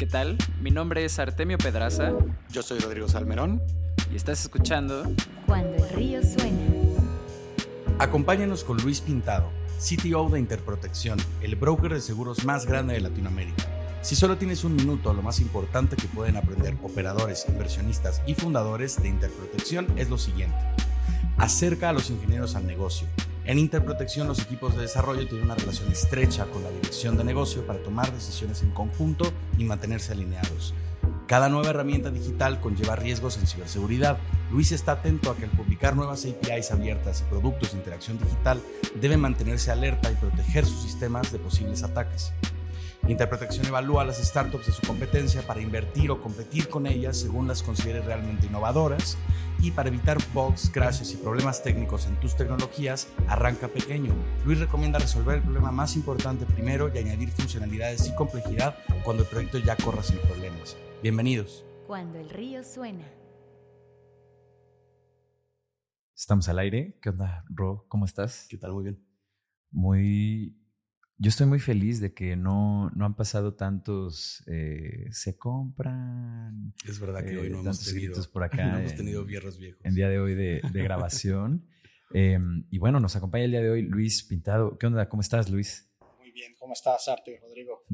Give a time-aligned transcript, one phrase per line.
[0.00, 0.38] ¿Qué tal?
[0.62, 2.14] Mi nombre es Artemio Pedraza.
[2.50, 3.60] Yo soy Rodrigo Salmerón.
[4.10, 5.02] Y estás escuchando
[5.44, 6.58] Cuando el río suena.
[7.98, 13.66] Acompáñanos con Luis Pintado, CTO de Interprotección, el broker de seguros más grande de Latinoamérica.
[14.00, 19.02] Si solo tienes un minuto, lo más importante que pueden aprender operadores, inversionistas y fundadores
[19.02, 20.56] de Interprotección es lo siguiente.
[21.36, 23.06] Acerca a los ingenieros al negocio.
[23.44, 27.66] En Interprotección los equipos de desarrollo tienen una relación estrecha con la dirección de negocio
[27.66, 30.74] para tomar decisiones en conjunto y mantenerse alineados.
[31.26, 34.18] Cada nueva herramienta digital conlleva riesgos en ciberseguridad.
[34.50, 38.60] Luis está atento a que al publicar nuevas APIs abiertas y productos de interacción digital
[39.00, 42.32] debe mantenerse alerta y proteger sus sistemas de posibles ataques.
[43.08, 47.48] Interprotección evalúa a las startups de su competencia para invertir o competir con ellas según
[47.48, 49.18] las considere realmente innovadoras
[49.62, 54.14] y para evitar bugs, crashes y problemas técnicos en tus tecnologías, arranca pequeño.
[54.44, 59.28] Luis recomienda resolver el problema más importante primero y añadir funcionalidades y complejidad cuando el
[59.28, 60.76] proyecto ya corra sin problemas.
[61.02, 61.64] Bienvenidos.
[61.86, 63.04] Cuando el río suena.
[66.14, 66.98] Estamos al aire.
[67.00, 67.86] ¿Qué onda, Ro?
[67.88, 68.46] ¿Cómo estás?
[68.48, 68.72] ¿Qué tal?
[68.72, 69.04] Muy bien.
[69.70, 70.59] Muy.
[71.22, 74.42] Yo estoy muy feliz de que no, no han pasado tantos.
[74.46, 76.72] eh, se compran.
[76.88, 78.66] Es verdad que eh, hoy no hemos tantos tenido, por acá.
[78.72, 79.80] no hemos en- tenido viernes viejos.
[79.84, 81.66] En día de hoy de, de grabación.
[82.12, 84.76] Em, y bueno, nos acompaña el día de hoy Luis Pintado.
[84.78, 85.08] ¿Qué onda?
[85.08, 85.88] ¿Cómo estás, Luis?
[86.18, 87.84] Muy bien, ¿cómo estás, Arte, Rodrigo?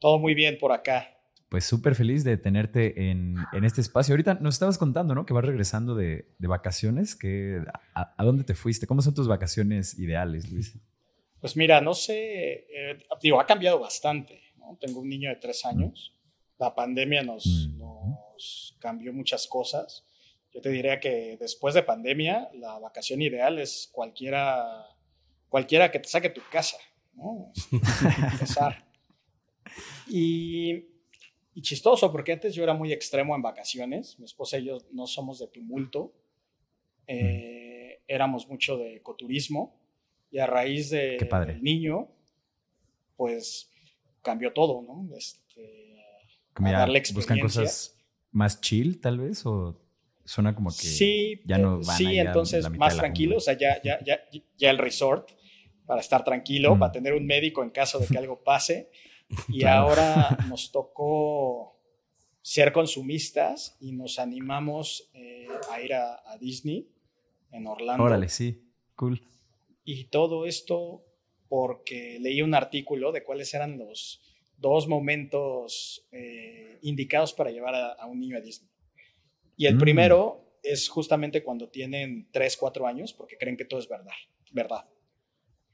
[0.00, 1.06] Todo muy bien por acá.
[1.48, 4.12] Pues súper feliz de tenerte en, en este espacio.
[4.14, 5.24] Ahorita nos estabas contando, ¿no?
[5.24, 7.14] Que vas regresando de, de vacaciones.
[7.14, 7.62] Que,
[7.94, 8.88] a, a dónde te fuiste?
[8.88, 10.76] ¿Cómo son tus vacaciones ideales, Luis?
[11.40, 14.42] Pues mira, no sé, eh, digo, ha cambiado bastante.
[14.56, 14.76] ¿no?
[14.80, 16.14] Tengo un niño de tres años.
[16.58, 17.78] La pandemia nos, Mm.
[17.78, 20.06] nos cambió muchas cosas.
[20.52, 24.86] Yo te diría que después de pandemia, la vacación ideal es cualquiera,
[25.48, 26.76] cualquiera que te saque tu casa,
[27.14, 27.52] ¿no?
[28.32, 28.86] Empezar.
[30.08, 30.72] Y,
[31.54, 34.18] y chistoso, porque antes yo era muy extremo en vacaciones.
[34.18, 36.12] Mi esposa y yo no somos de tumulto.
[37.06, 39.79] Eh, éramos mucho de ecoturismo.
[40.30, 42.08] Y a raíz de, del niño,
[43.16, 43.70] pues
[44.22, 45.08] cambió todo, ¿no?
[45.16, 45.96] Este,
[46.54, 47.96] a darle buscan cosas
[48.32, 49.80] más chill, tal vez, o
[50.24, 53.40] suena como que sí, ya no eh, van sí, entonces la mitad más tranquilo, o
[53.40, 54.20] sea, ya, ya, ya,
[54.56, 55.30] ya el resort
[55.86, 56.78] para estar tranquilo, Mm.
[56.78, 58.90] para tener un médico en caso de que algo pase.
[59.48, 59.88] Y Claro.
[59.88, 61.76] ahora nos tocó
[62.42, 66.88] ser consumistas y nos animamos eh, a ir a, a Disney
[67.52, 68.02] en Orlando.
[68.04, 68.62] Órale, sí,
[68.96, 69.20] cool.
[69.92, 71.04] Y todo esto
[71.48, 74.20] porque leí un artículo de cuáles eran los
[74.56, 78.70] dos momentos eh, indicados para llevar a, a un niño a Disney.
[79.56, 79.78] Y el Mm.
[79.80, 84.12] primero es justamente cuando tienen 3, 4 años, porque creen que todo es verdad.
[84.52, 84.84] verdad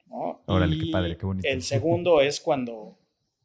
[0.06, 0.42] ¿no?
[0.46, 1.46] Órale, qué padre, qué bonito.
[1.48, 2.96] El segundo es cuando,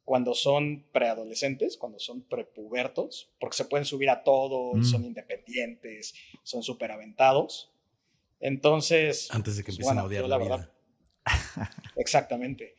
[0.05, 4.83] cuando son preadolescentes, cuando son prepubertos, porque se pueden subir a todo, Mm.
[4.83, 7.70] son independientes, son súper aventados.
[8.41, 10.49] Entonces, Antes de que pues, empiecen a odiar la, la vida.
[10.57, 10.73] verdad-
[11.95, 12.75] Exactamente.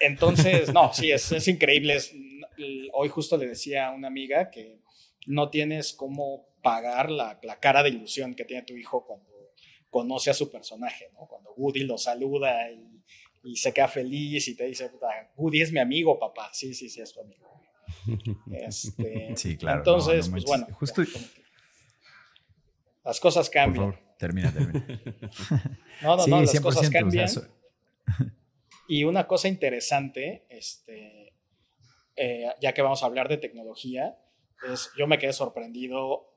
[0.00, 1.96] Entonces, no, sí, es, es increíble.
[1.96, 2.14] es-
[2.92, 4.80] hoy justo le decía a una amiga que
[5.26, 9.26] no tienes cómo pagar la, la cara de ilusión que tiene tu hijo cuando
[9.90, 11.26] conoce a su personaje, ¿no?
[11.26, 13.02] Cuando Woody lo saluda y,
[13.44, 16.50] y se queda feliz y te dice, "Puta, Woody es mi amigo, papá.
[16.52, 17.60] Sí, sí, sí, es tu amigo.
[18.52, 21.02] Este, Sí, claro, Entonces, no, no pues bueno, Justo-
[23.04, 24.00] las cosas Por cambian.
[24.18, 24.86] Termina, termina.
[26.02, 26.62] No, no, sí, no, las 100%.
[26.62, 27.28] cosas o sea, cambian.
[27.28, 27.46] so-
[28.88, 31.34] Y una cosa interesante, este,
[32.16, 34.16] eh, ya que vamos a hablar de tecnología,
[34.70, 36.32] es yo me quedé sorprendido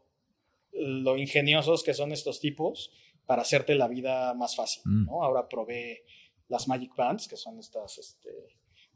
[0.74, 2.92] lo ingeniosos que son estos tipos
[3.26, 4.82] para hacerte la vida más fácil.
[4.86, 5.06] Mm.
[5.06, 5.24] ¿no?
[5.24, 6.06] Ahora probé
[6.48, 8.30] las Magic Bands, que son estos este,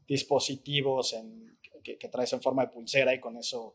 [0.08, 3.74] dispositivos en- que, que traes en forma de pulsera y con eso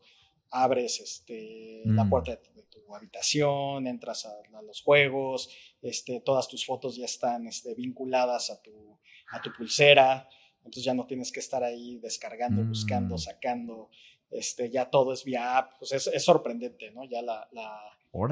[0.50, 2.10] abres este, la Mm.
[2.10, 2.36] puerta de
[2.70, 5.50] tu, habitación, entras a, a los juegos,
[5.82, 8.98] este, todas tus fotos ya están este, vinculadas a tu,
[9.32, 12.68] a tu pulsera, entonces ya no tienes que estar ahí descargando, Mm.
[12.68, 13.90] buscando, sacando,
[14.30, 17.04] este, ya todo es vía app, pues es, es sorprendente, ¿no?
[17.04, 17.48] Ya la,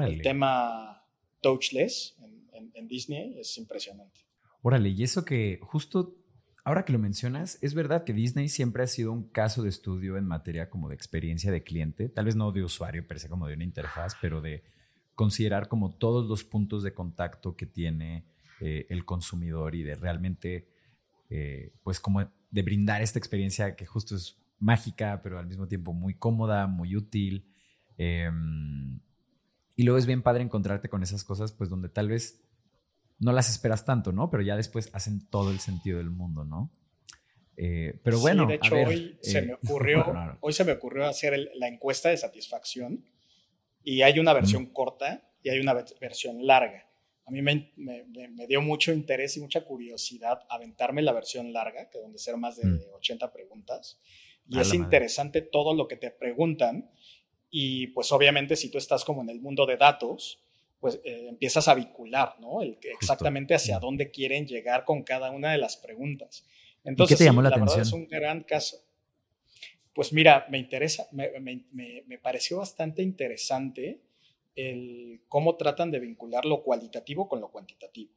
[0.05, 1.05] el tema
[1.41, 4.21] touchless en, en- en Disney es impresionante.
[4.61, 6.15] Órale, y eso que justo
[6.63, 10.17] ahora que lo mencionas, es verdad que Disney siempre ha sido un caso de estudio
[10.17, 13.47] en materia como de experiencia de cliente, tal vez no de usuario per se como
[13.47, 14.63] de una interfaz, pero de
[15.15, 18.23] considerar como todos los puntos de contacto que tiene
[18.61, 20.67] eh, el consumidor y de realmente,
[21.29, 25.93] eh, pues como de brindar esta experiencia que justo es mágica, pero al mismo tiempo
[25.93, 27.45] muy cómoda, muy útil.
[27.97, 28.99] Em,
[29.75, 32.41] y luego es bien padre encontrarte con esas cosas, pues donde tal vez
[33.19, 34.29] no las esperas tanto, ¿no?
[34.29, 36.71] Pero ya después hacen todo el sentido del mundo, ¿no?
[37.57, 40.05] Eh, pero bueno, de hecho, hoy, se eh, me ocurrió,
[40.39, 43.05] hoy se me ocurrió hacer la encuesta de satisfacción
[43.83, 46.87] y hay una versión corta y hay una versión larga.
[47.25, 51.99] A mí me, me, dio mucho interés y mucha curiosidad aventarme la versión larga, que
[51.99, 53.31] donde ser más de 80 mm.
[53.31, 53.99] preguntas.
[54.47, 56.89] Y es interesante todo lo que te preguntan.
[57.51, 60.43] Y pues obviamente si tú estás como en el mundo de datos,
[60.79, 62.61] pues eh, empiezas a vincular, ¿no?
[62.61, 66.45] El, exactamente hacia dónde quieren llegar con cada una de las preguntas.
[66.83, 67.67] Entonces, ¿Qué te llamó la, atención?
[67.69, 68.77] Verdad es un gran caso.
[69.93, 74.01] Pues mira, me interesa, me, me, me, pareció bastante interesante
[74.55, 78.13] el cómo tratan de vincular lo cualitativo con lo cuantitativo.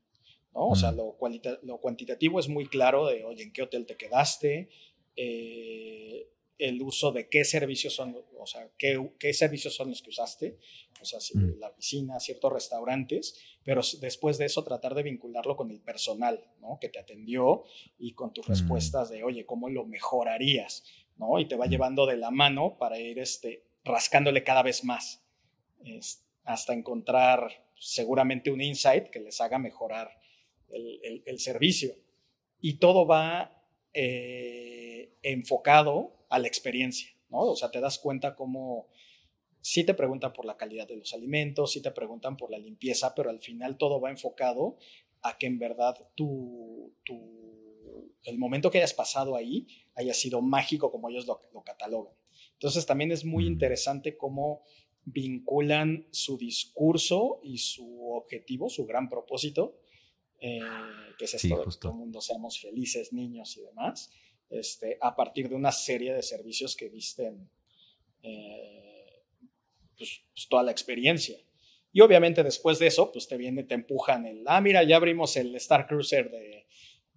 [0.55, 0.69] ¿no?
[0.69, 0.97] O sea, mm.
[0.97, 1.17] lo,
[1.63, 4.69] lo, cuantitativo es muy claro de, oye, ¿en qué hotel te quedaste?
[5.17, 10.11] Eh, el uso de qué servicios son, o sea, qué, qué servicios son los que
[10.11, 10.59] usaste,
[11.03, 11.59] o sea, mm.
[11.59, 16.79] la piscina, ciertos restaurantes, pero después de eso tratar de vincularlo con el personal, ¿no?
[16.81, 17.65] Que te atendió
[17.99, 18.51] y con tus mm.
[18.51, 20.85] respuestas de, oye, ¿cómo lo mejorarías?
[21.17, 21.39] ¿no?
[21.39, 21.71] Y te va mm.
[21.71, 25.23] llevando de la mano para ir este, rascándole cada vez más,
[26.45, 30.21] hasta encontrar seguramente un insight que les haga mejorar
[30.69, 31.95] el, el, servicio.
[32.61, 37.41] Y todo va eh, enfocado a la experiencia, ¿no?
[37.41, 38.89] O sea, te das cuenta cómo
[39.63, 43.15] sí te preguntan por la calidad de los alimentos, sí te preguntan por la limpieza,
[43.15, 44.77] pero al final todo va enfocado
[45.23, 46.93] a que en verdad tu,
[48.25, 52.13] el momento que hayas pasado ahí haya sido mágico como ellos lo, catalogan.
[52.55, 53.53] Entonces también es muy mm.
[53.53, 54.63] interesante cómo
[55.05, 59.79] vinculan su discurso y su objetivo, su gran propósito,
[60.41, 60.61] eh,
[61.19, 64.11] que es esto que todo el mundo seamos felices, niños y demás,
[64.51, 67.49] este, a partir de una serie de servicios que visten
[68.23, 68.92] eh,
[69.97, 71.37] pues, pues, toda la experiencia.
[71.93, 75.37] Y obviamente después de eso, pues te viene, te empujan el, ah, mira, ya abrimos
[75.37, 76.67] el Star Cruiser de,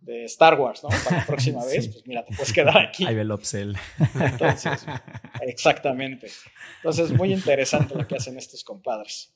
[0.05, 0.89] de Star Wars, ¿no?
[0.89, 3.05] Para la próxima vez, pues mira, te puedes quedar aquí.
[3.05, 3.75] Ahí ve el upsell.
[4.19, 4.85] Entonces,
[5.41, 6.27] exactamente.
[6.77, 9.33] Entonces, muy interesante lo que hacen estos compadres.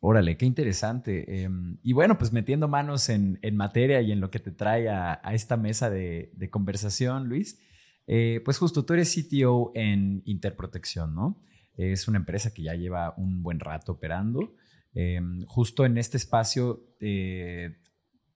[0.00, 1.42] Órale, qué interesante.
[1.42, 5.20] Em, y bueno, pues metiendo manos en, materia y en lo que te trae a,
[5.32, 7.58] esta mesa de, conversación, Luis,
[8.06, 11.40] eh, pues justo tú eres CTO en Interprotección, ¿no?
[11.76, 14.54] Es una empresa que ya lleva un buen rato operando.
[14.94, 17.76] Em, justo en este espacio, eh,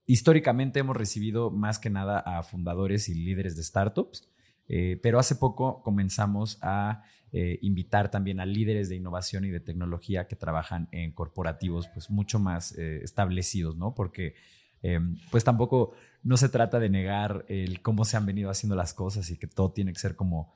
[0.06, 4.29] históricamente hemos recibido más que nada a fundadores y líderes de startups,
[4.69, 9.61] eh, pero hace poco comenzamos a eh, invitar también a líderes de innovación y de
[9.61, 13.94] tecnología que trabajan en corporativos pues mucho más establecidos, ¿no?
[13.94, 14.35] Porque
[14.82, 18.94] em, pues tampoco no se trata de negar el cómo se han venido haciendo las
[18.94, 20.55] cosas y que todo tiene que ser como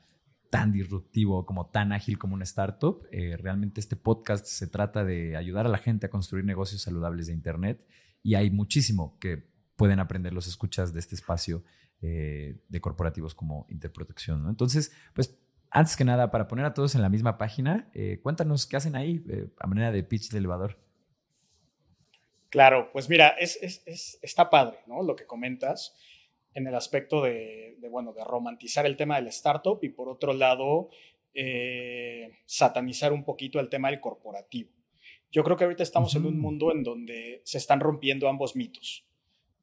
[0.53, 3.07] tan disruptivo, como tan ágil como una startup.
[3.11, 7.29] Eh, realmente este podcast se trata de ayudar a la gente a construir negocios saludables
[7.29, 7.87] de Internet
[8.23, 11.65] y hay muchísimo que pueden aprender los escuchas de este espacio
[12.03, 14.49] de corporativos como Interprotección.
[14.49, 15.39] Entonces, pues
[15.75, 18.95] antes que nada, para poner a todos en la misma página, eh, cuéntanos qué hacen
[18.95, 20.79] ahí eh, a manera de pitch de elevador.
[22.51, 23.59] Claro, pues mira, es,
[24.21, 25.03] está padre, ¿no?
[25.03, 25.97] Lo que comentas
[26.55, 30.91] en el aspecto de, bueno, de romantizar el tema del startup y por otro lado,
[31.35, 34.71] eh, satanizar un poquito el tema del corporativo.
[35.31, 39.07] Yo creo que ahorita estamos en un mundo en donde se están rompiendo ambos mitos,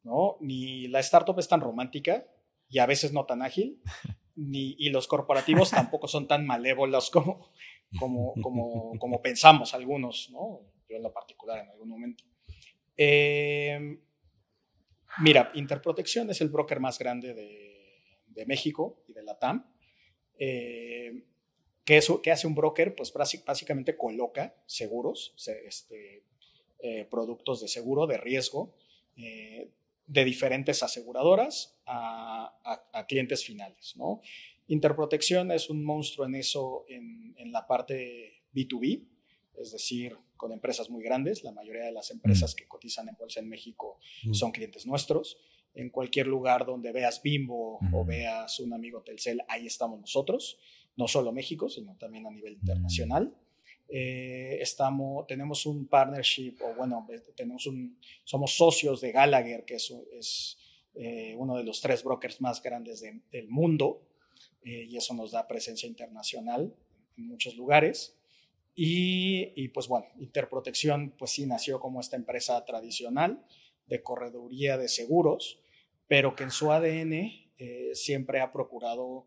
[0.03, 0.38] ¿no?
[0.39, 2.25] Ni la startup es tan romántica
[2.69, 3.80] y a veces no tan ágil,
[4.35, 7.52] y los corporativos tampoco son tan malévolos como,
[7.97, 10.61] como, como, como, pensamos algunos, ¿no?
[10.90, 12.23] Yo en lo particular en algún momento.
[12.95, 13.99] Em,
[15.18, 17.66] mira, Interprotección es el broker más grande de,
[18.45, 19.69] México y de la TAM.
[20.37, 21.25] Eh,
[21.83, 22.95] ¿qué, ¿Qué hace un broker?
[22.95, 25.33] Pues básicamente coloca seguros,
[25.66, 26.23] este,
[26.81, 28.73] eh, productos de seguro, de riesgo,
[29.18, 29.69] eh,
[30.07, 32.56] de diferentes aseguradoras a,
[33.07, 33.95] clientes finales.
[34.68, 39.04] Interprotección es un monstruo en eso, en, la parte B2B,
[39.57, 41.43] es decir, con empresas muy grandes.
[41.43, 42.55] La mayoría de las empresas mm.
[42.55, 44.33] que cotizan en bolsa en México mm.
[44.33, 45.37] son clientes nuestros.
[45.75, 48.07] En cualquier lugar donde veas Bimbo o mm.
[48.07, 50.57] veas un amigo Telcel, ahí estamos nosotros.
[50.95, 53.35] No solo México, sino también a nivel internacional.
[53.91, 59.93] Eh, estamos, tenemos un partnership, o bueno, tenemos un, somos socios de Gallagher, que es,
[60.13, 60.57] es
[60.93, 64.03] eh, uno de los tres brokers más grandes del mundo,
[64.63, 66.73] eh, y eso nos da presencia internacional
[67.17, 68.19] en muchos lugares.
[68.81, 73.44] Y, y, pues bueno, Interprotección, pues sí, nació como esta empresa tradicional
[73.88, 75.59] de correduría de seguros,
[76.07, 77.31] pero que en su ADN
[77.94, 79.26] siempre ha procurado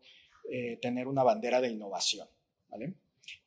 [0.81, 2.27] tener una bandera de innovación,
[2.69, 2.95] ¿vale?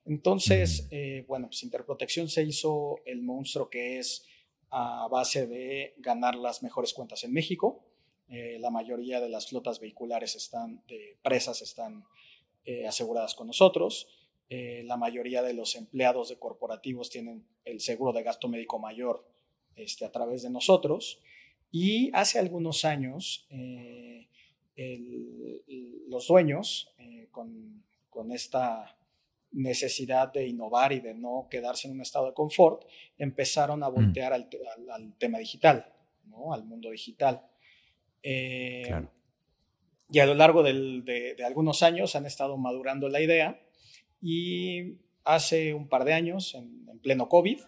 [0.05, 4.25] Entonces, eh, bueno, pues Interprotección se hizo el monstruo que es
[4.71, 7.83] a base de ganar las mejores cuentas en México,
[8.29, 12.05] Eh, la mayoría de las flotas vehiculares están, de presas están
[12.65, 14.09] eh, aseguradas con nosotros.
[14.49, 19.27] Eh, la mayoría de los empleados de corporativos tienen el seguro de gasto médico mayor
[19.75, 21.21] este, a través de nosotros.
[21.71, 23.49] Y hace algunos años,
[26.07, 26.95] los dueños,
[27.33, 28.97] con, con esta
[29.57, 32.85] necesidad de innovar y de no quedarse en un estado de confort,
[33.19, 33.95] empezaron a mm.
[33.95, 34.49] voltear al,
[35.19, 35.93] tema digital,
[36.27, 36.53] ¿no?
[36.53, 37.43] al mundo digital.
[38.23, 38.91] Eh,
[40.11, 43.61] y a lo largo de, algunos años han estado madurando la idea
[44.29, 47.61] y hace un par de años, en, en pleno COVID,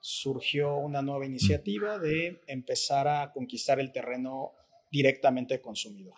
[0.00, 4.52] surgió una nueva iniciativa de empezar a conquistar el terreno
[4.88, 6.14] directamente de consumidor.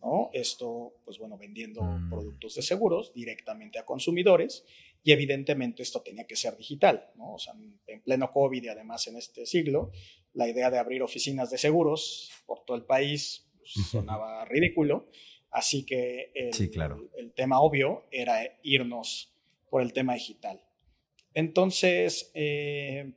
[0.00, 0.30] ¿no?
[0.32, 2.10] Esto, pues bueno, vendiendo mm.
[2.10, 4.64] productos de seguros directamente a consumidores
[5.02, 7.34] y evidentemente esto tenía que ser digital, ¿no?
[7.34, 7.54] O sea,
[7.88, 9.90] en pleno COVID y además en este siglo,
[10.32, 15.08] la idea de abrir oficinas de seguros por todo el país pues, sonaba ridículo,
[15.50, 16.50] así que el,
[17.16, 19.34] el, tema obvio era irnos
[19.70, 20.60] por el tema digital.
[21.34, 23.12] Entonces, eh,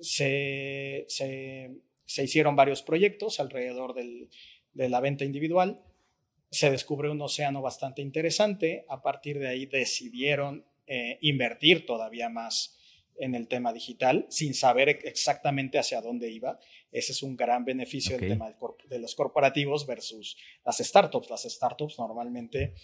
[0.00, 1.70] se, se,
[2.04, 4.28] se hicieron varios proyectos alrededor del,
[4.74, 5.82] de la venta individual,
[6.52, 8.84] se descubre un océano bastante interesante.
[8.88, 12.78] A partir de ahí decidieron eh, invertir todavía más
[13.16, 16.58] en el tema digital sin saber exactamente hacia dónde iba.
[16.90, 18.54] Ese es un gran beneficio del tema
[18.88, 21.30] de los corporativos versus las startups.
[21.30, 22.74] Las startups normalmente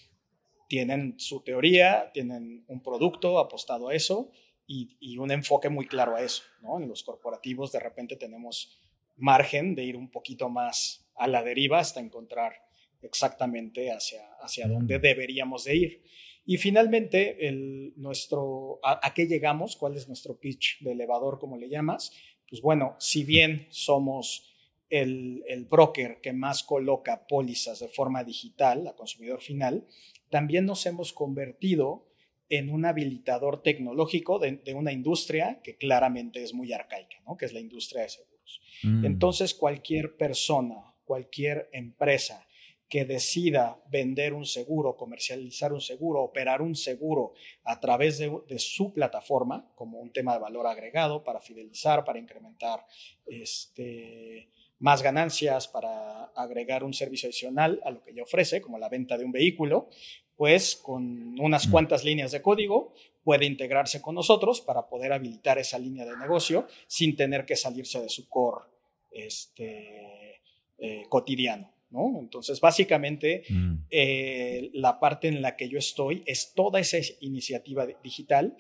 [0.69, 4.31] tienen su teoría, tienen un producto apostado a eso
[4.67, 6.43] y, y un enfoque muy claro a eso.
[6.63, 6.79] ¿no?
[6.81, 8.81] En los corporativos de repente tenemos
[9.17, 12.55] margen de ir un poquito más a la deriva hasta encontrar
[13.03, 16.03] exactamente hacia, hacia dónde deberíamos de ir.
[16.51, 19.77] Y finalmente, el, nuestro, a, qué llegamos?
[19.77, 22.11] ¿Cuál es nuestro pitch de elevador, como le llamas?
[22.49, 24.51] Pues bueno, si bien somos
[24.89, 29.87] el, el broker que más coloca pólizas de forma digital a consumidor final,
[30.31, 32.07] también nos hemos convertido
[32.49, 37.37] en un habilitador tecnológico de, de, una industria que claramente es muy arcaica, ¿no?
[37.37, 38.63] que es la industria de seguros.
[38.85, 39.05] Mm.
[39.05, 42.47] Entonces, cualquier persona cualquier empresa
[42.89, 48.93] que decida vender un seguro, comercializar un seguro, operar un seguro a través de, su
[48.93, 52.87] plataforma como un tema de valor agregado para fidelizar, para incrementar
[53.27, 58.89] este, más ganancias, para agregar un servicio adicional a lo que ya ofrece, como la
[58.89, 59.91] venta de un vehículo,
[60.37, 61.71] pues con unas mm.
[61.71, 66.67] cuantas líneas de código puede integrarse con nosotros para poder habilitar esa línea de negocio
[66.87, 68.65] sin tener que salirse de su core
[69.11, 70.41] este,
[70.79, 71.78] eh, cotidiano.
[71.91, 72.19] ¿No?
[72.21, 73.75] Entonces, básicamente, mm.
[73.91, 78.57] eh, la parte en la que yo estoy es toda esa iniciativa digital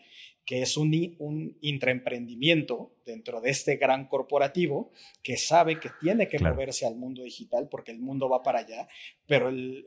[0.48, 4.92] que es un, un intraemprendimiento dentro de este gran corporativo
[5.22, 8.88] que sabe que tiene que moverse al mundo digital porque el mundo va para allá,
[9.26, 9.84] pero el,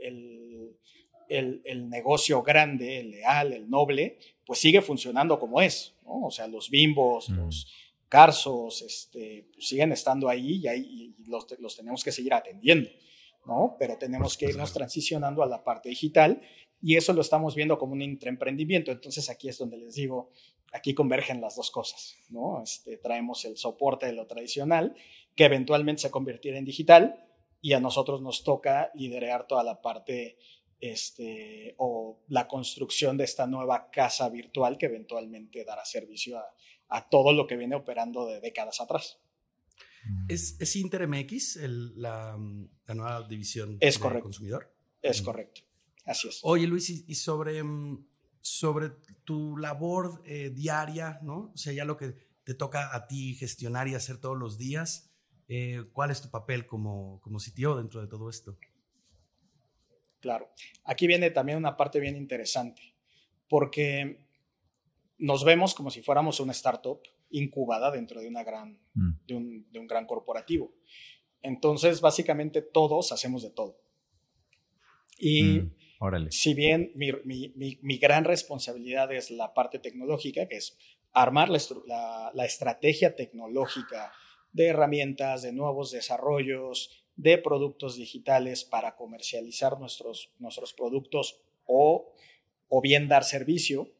[1.29, 6.27] el, el, negocio grande, el leal, el noble, pues sigue funcionando como es, ¿no?
[6.27, 7.37] O sea, los bimbos, mm.
[7.37, 7.67] los
[8.07, 12.89] Carsos, este, pues, siguen estando ahí y, ahí, los, los, tenemos que seguir atendiendo,
[13.45, 13.75] ¿no?
[13.79, 16.41] Pero tenemos que irnos transicionando a la parte digital
[16.81, 18.91] y eso lo estamos viendo como un intraemprendimiento.
[18.91, 20.29] Entonces aquí es donde les digo,
[20.71, 22.61] aquí convergen las dos cosas, ¿no?
[22.63, 24.95] Este, traemos el soporte de lo tradicional
[25.35, 27.27] que eventualmente se convertirá en digital
[27.61, 30.37] y a nosotros nos toca liderar toda la parte
[30.79, 36.45] este, o la construcción de esta nueva casa virtual que eventualmente dará servicio a,
[36.89, 39.19] a todo lo que viene operando de décadas atrás.
[40.05, 40.25] Mm.
[40.29, 42.37] ¿Es, es InterMX la,
[42.87, 44.23] la, nueva división es de correcto.
[44.23, 44.73] consumidor?
[45.01, 45.25] Es mm.
[45.25, 45.61] correcto,
[46.05, 46.39] así es.
[46.43, 48.05] Oye Luis, y, sobre, mm,
[48.41, 48.91] sobre
[49.23, 51.51] tu labor eh, diaria, ¿no?
[51.53, 55.11] O sea, ya lo que te toca a ti gestionar y hacer todos los días,
[55.47, 58.57] eh, ¿cuál es tu papel como, como CTO dentro de todo esto?
[60.19, 60.51] Claro,
[60.83, 62.95] aquí viene también una parte bien interesante,
[63.49, 64.23] porque
[65.17, 69.11] nos vemos como si fuéramos una startup incubada dentro de, una gran, mm.
[69.27, 70.73] de, un, gran corporativo.
[71.41, 73.77] Entonces, básicamente todos hacemos de todo.
[75.17, 75.71] Y mm,
[76.29, 80.77] si bien mi, gran responsabilidad es la parte tecnológica, que es
[81.13, 84.11] armar la, la, estrategia tecnológica
[84.51, 92.13] de herramientas, de nuevos desarrollos, de productos digitales para comercializar nuestros, nuestros productos o,
[92.67, 93.91] o bien dar servicio,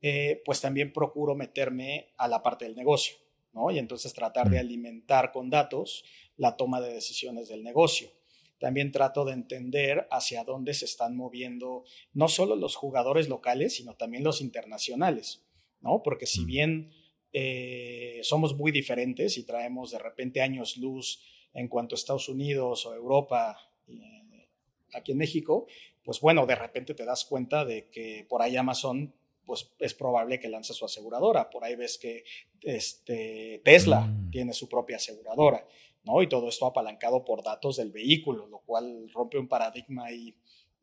[0.00, 3.16] eh, pues también procuro meterme a la parte del negocio,
[3.52, 3.70] ¿no?
[3.70, 6.04] Y entonces tratar de alimentar con datos
[6.36, 8.10] la toma de decisiones del negocio.
[8.60, 13.94] También trato de entender hacia dónde se están moviendo no solo los jugadores locales, sino
[13.94, 15.44] también los internacionales,
[15.80, 16.02] ¿no?
[16.02, 16.92] Porque si bien
[17.32, 21.22] eh, somos muy diferentes y traemos de repente años luz
[21.54, 24.48] en cuanto a Estados Unidos o Europa, eh,
[24.94, 25.66] aquí en México,
[26.02, 29.14] pues bueno, de repente te das cuenta de que por ahí Amazon
[29.48, 31.48] pues es probable que lance su aseguradora.
[31.50, 32.22] Por ahí ves que
[32.62, 34.30] este, Tesla Mm.
[34.30, 35.66] tiene su propia aseguradora,
[36.04, 36.22] ¿no?
[36.22, 40.34] Y todo esto apalancado por datos del vehículo, lo cual rompe un paradigma ahí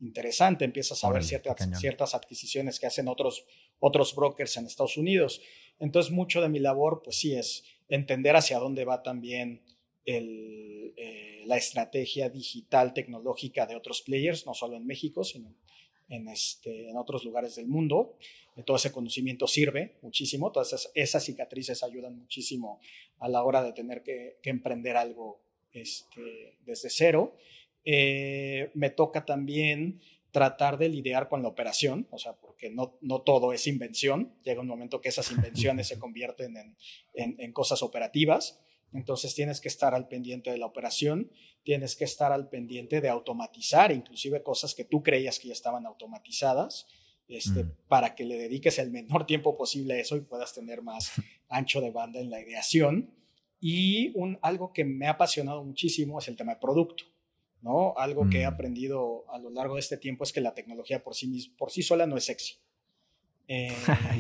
[0.02, 0.66] interesante.
[0.66, 1.80] Empiezas a ver ciertas, cañón.
[1.80, 3.46] ciertas adquisiciones que hacen otros,
[3.80, 5.42] otros brokers en Estados Unidos.
[5.80, 9.62] Entonces, mucho de mi labor, pues sí, es entender hacia dónde va también
[10.06, 15.54] el, eh, la estrategia digital tecnológica de otros players, no solo en México, sino
[16.10, 18.18] en, este, en otros lugares del mundo.
[18.64, 22.80] Todo ese conocimiento sirve muchísimo, todas esas, cicatrices ayudan muchísimo
[23.20, 25.42] a la hora de tener que, emprender algo
[25.74, 27.36] este, desde cero.
[27.84, 30.00] Eh, me toca también
[30.32, 34.62] tratar de lidiar con la operación, o sea, porque no, no todo es invención, llega
[34.62, 36.78] un momento que esas invenciones se convierten en,
[37.14, 38.60] en, en cosas operativas,
[38.94, 41.32] entonces tienes que estar al pendiente de la operación,
[41.64, 45.86] tienes que estar al pendiente de automatizar inclusive cosas que tú creías que ya estaban
[45.86, 46.88] automatizadas,
[47.28, 47.72] este, Mm.
[47.88, 51.12] para que le dediques el menor tiempo posible a eso y puedas tener más
[51.50, 53.14] ancho de banda en la ideación.
[53.60, 57.04] Y un, algo que me ha apasionado muchísimo es el tema de producto.
[57.62, 57.96] ¿no?
[57.98, 58.54] Algo que he Mm.
[58.54, 61.82] aprendido a lo largo de este tiempo es que la tecnología por sí, por sí
[61.82, 62.56] sola no es sexy.
[63.48, 63.72] Eh,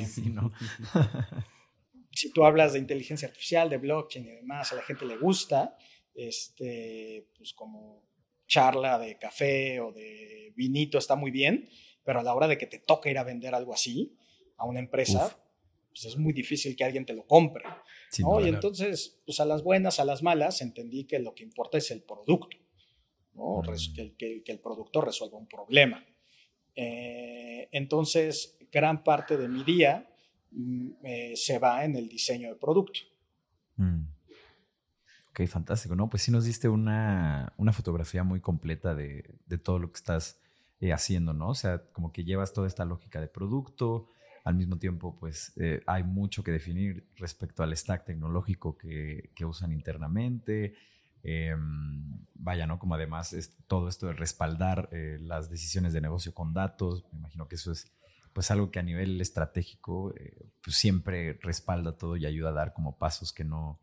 [0.07, 0.23] sí,
[2.11, 5.75] si tú hablas de inteligencia artificial, de blockchain y demás, a la gente le gusta,
[6.13, 8.03] este, pues como
[8.47, 11.67] charla de café o de vinito está muy bien,
[12.05, 14.15] pero a la hora de que te toca ir a vender algo así
[14.57, 15.33] a una empresa, Uf.
[15.89, 17.63] pues es muy difícil que alguien te lo compre.
[18.23, 18.39] ¿no?
[18.39, 21.91] Y entonces, pues a las buenas, a las malas, entendí que lo que importa es
[21.91, 22.55] el producto,
[23.33, 23.57] ¿no?
[23.61, 23.65] Mm.
[23.67, 26.05] Res- que, el- que- que el producto resuelva un problema.
[26.75, 30.09] Eh, entonces, gran parte de mi día
[30.51, 32.99] mm, eh, se va en el diseño de producto.
[33.77, 34.05] Mm.
[35.31, 36.09] Ok, fantástico, ¿no?
[36.09, 40.39] Pues sí nos diste una, una fotografía muy completa de, de todo lo que estás
[40.79, 41.49] eh, haciendo, ¿no?
[41.49, 44.09] O sea, como que llevas toda esta lógica de producto,
[44.43, 49.45] al mismo tiempo, pues eh, hay mucho que definir respecto al stack tecnológico que, que
[49.45, 50.75] usan internamente.
[51.23, 51.55] Eh,
[52.35, 52.77] vaya, ¿no?
[52.79, 53.35] Como además
[53.67, 57.71] todo esto de respaldar eh, las decisiones de negocio con datos, me imagino que eso
[57.71, 57.91] es
[58.33, 60.13] pues algo que a nivel estratégico
[60.61, 63.79] pues siempre respalda todo y ayuda a dar como pasos que no,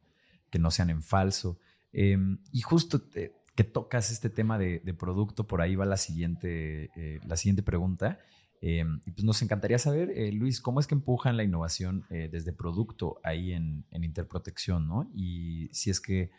[0.51, 1.59] que no sean en falso.
[1.93, 2.19] Eh,
[2.53, 7.21] y justo te- que tocas este tema de, producto, por ahí va la siguiente, eh,
[7.27, 8.19] la siguiente pregunta.
[8.63, 12.53] Eh, y pues nos encantaría saber, eh, Luis, ¿cómo es que empujan la innovación desde
[12.53, 15.11] producto ahí en, Interprotección, ¿no?
[15.15, 16.31] Y si es que,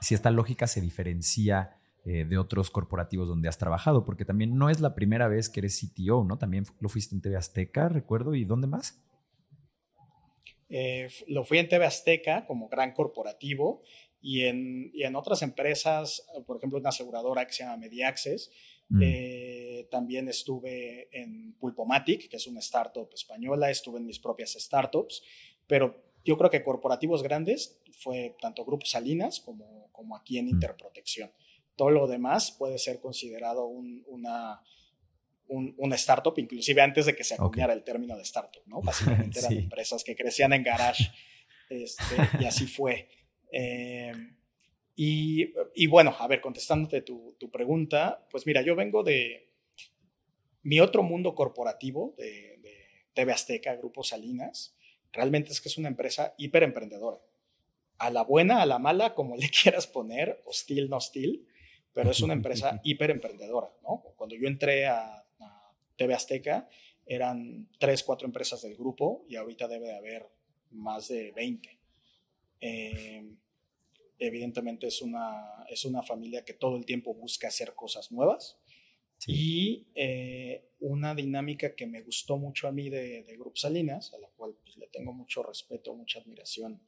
[0.00, 4.80] si esta lógica se diferencia de otros corporativos donde has trabajado, porque también no es
[4.80, 6.38] la primera vez que eres CTO, ¿no?
[6.38, 9.02] También lo fuiste en TV Azteca, recuerdo, ¿y dónde más?
[10.68, 13.82] Eh, lo fui en TV Azteca como gran corporativo
[14.28, 18.50] y en, y en otras empresas, eh, por ejemplo, una aseguradora que se llama Mediaccess,
[18.88, 24.52] Mm, Eh, también estuve en Pulpomatic, que es una startup española, estuve en mis propias
[24.52, 25.22] startups,
[25.66, 25.84] pero
[26.24, 30.50] yo creo que corporativos grandes fue tanto Grupo Salinas como, como aquí en Mm.
[30.50, 31.32] Interprotección.
[31.74, 34.62] Todo lo demás puede ser considerado un- una,
[35.48, 38.80] un- una startup, inclusive antes de que se acuñara el término de startup, ¿no?
[39.32, 39.58] Básicamente eran Sí.
[39.58, 41.10] empresas que crecían en garage,
[41.70, 43.08] este, y así fue.
[43.50, 44.12] Eh,
[44.94, 49.52] y, y bueno, a ver, contestándote tu, tu pregunta, pues mira, yo vengo de
[50.62, 52.76] mi otro mundo corporativo de, de
[53.12, 54.74] TV Azteca, Grupo Salinas.
[55.12, 57.18] Realmente es que es una empresa hiper emprendedora.
[57.98, 61.46] A la buena, a la mala, como le quieras poner, hostil, no hostil,
[61.92, 64.02] pero es una empresa hiper emprendedora, ¿no?
[64.16, 66.68] Cuando yo entré a, a TV Azteca,
[67.06, 70.26] eran tres, cuatro empresas del grupo y ahorita debe de haber
[70.72, 71.75] más de 20.
[72.60, 73.24] Eh,
[74.18, 78.58] evidentemente es una, es una familia que todo el tiempo busca hacer cosas nuevas.
[79.18, 79.32] sí.
[79.32, 84.18] Y eh, una dinámica que me gustó mucho a mí de, de Grupo Salinas, a
[84.18, 86.82] la cual pues, le tengo mucho respeto, mucha admiración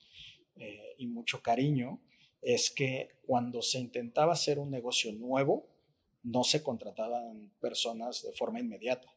[0.56, 2.02] eh, y mucho cariño,
[2.42, 5.68] es que cuando se intentaba hacer un negocio nuevo,
[6.22, 9.08] no se contrataban personas de forma inmediata.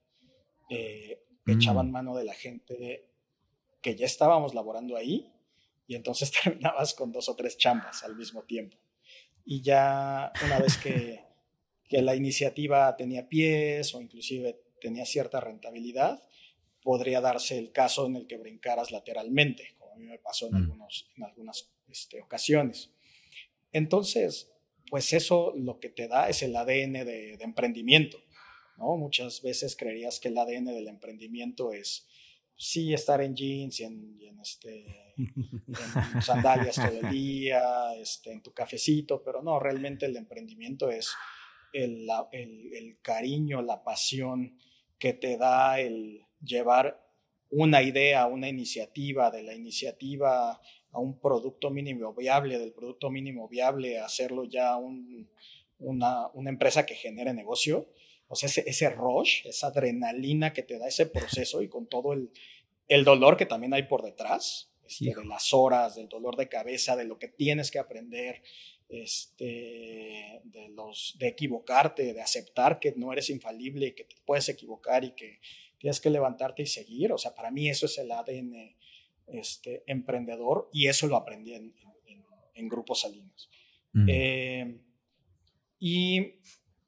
[0.70, 1.52] Eh, Mm.
[1.52, 3.08] Echaban mano de la gente
[3.82, 5.31] que ya estábamos laborando ahí
[5.92, 8.78] y entonces terminabas con dos o tres chambas al mismo tiempo.
[9.44, 11.20] Y ya una vez que,
[11.90, 16.24] que la iniciativa tenía pies o inclusive tenía cierta rentabilidad,
[16.82, 20.54] podría darse el caso en el que brincaras lateralmente, como a mí me pasó en,
[20.54, 20.56] Mm.
[20.56, 22.92] algunos, en algunas este, ocasiones.
[23.74, 24.50] Entonces,
[24.90, 28.18] pues eso lo que te da es el ADN de, de emprendimiento.
[28.78, 28.96] ¿no?
[28.96, 32.08] Muchas veces creerías que el ADN del emprendimiento es
[32.56, 35.14] sí estar en jeans y en, este,
[36.22, 37.62] sandalias todo el día,
[38.00, 41.14] este, en tu cafecito, pero no, realmente el emprendimiento es
[41.74, 44.58] el, el, cariño, la pasión
[44.98, 47.04] que te da el llevar
[47.50, 50.62] una idea, una iniciativa, de la iniciativa
[50.92, 56.86] a un producto mínimo viable, del producto mínimo viable a hacerlo ya una, una, empresa
[56.86, 57.88] que genere negocio.
[58.32, 62.14] O sea, ese, ese rush, esa adrenalina que te da ese proceso y con todo
[62.14, 62.32] el,
[62.88, 66.96] el dolor que también hay por detrás, este, de las horas, del dolor de cabeza,
[66.96, 68.42] de lo que tienes que aprender,
[68.88, 74.48] este, de, los, de equivocarte, de aceptar que no eres infalible y que te puedes
[74.50, 75.40] equivocar y que
[75.78, 77.12] tienes que levantarte y seguir.
[77.12, 78.76] O sea, para mí eso es el ADN
[79.28, 81.74] este, emprendedor y eso lo aprendí en,
[82.56, 83.50] en, Grupos Salinas.
[83.92, 84.06] Mm.
[84.08, 84.80] Eh,
[85.80, 86.36] y,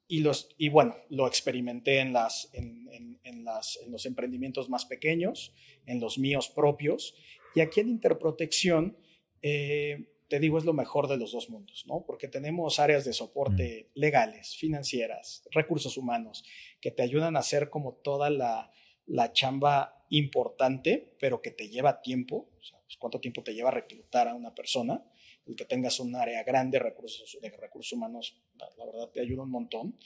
[0.06, 2.88] y, los, y bueno, lo experimenté en, las, en,
[3.22, 5.52] en, las, en los emprendimientos más pequeños,
[5.86, 7.14] en los míos propios.
[7.54, 8.98] Y aquí en Interprotección,
[9.42, 12.04] eh, te digo, es lo mejor de los dos mundos, ¿no?
[12.06, 13.98] Porque tenemos áreas de soporte mm.
[13.98, 16.44] legales, financieras, recursos humanos,
[16.80, 18.70] que te ayudan a hacer como toda la,
[19.06, 22.50] la chamba importante, pero que te lleva tiempo.
[22.58, 25.04] O sea, pues, ¿Cuánto tiempo te lleva reclutar a una persona?
[25.46, 29.42] El que tengas un área grande de recursos, de recursos humanos, la verdad te ayuda
[29.42, 29.98] un montón.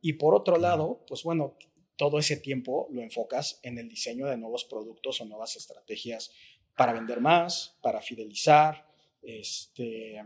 [0.00, 1.56] Y por otro lado, pues bueno,
[1.96, 6.32] todo ese tiempo lo enfocas en el diseño de nuevos productos o nuevas estrategias
[6.76, 8.86] para vender más, para fidelizar,
[9.22, 10.24] este,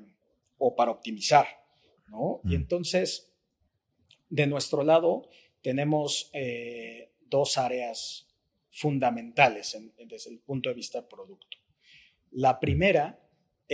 [0.59, 1.46] o para optimizar,
[2.09, 2.40] ¿no?
[2.44, 2.55] Y mm.
[2.55, 3.33] entonces,
[4.29, 5.29] de nuestro lado,
[5.62, 8.29] tenemos eh, dos áreas
[8.70, 11.59] fundamentales desde el punto de vista del producto.
[12.31, 13.24] La primera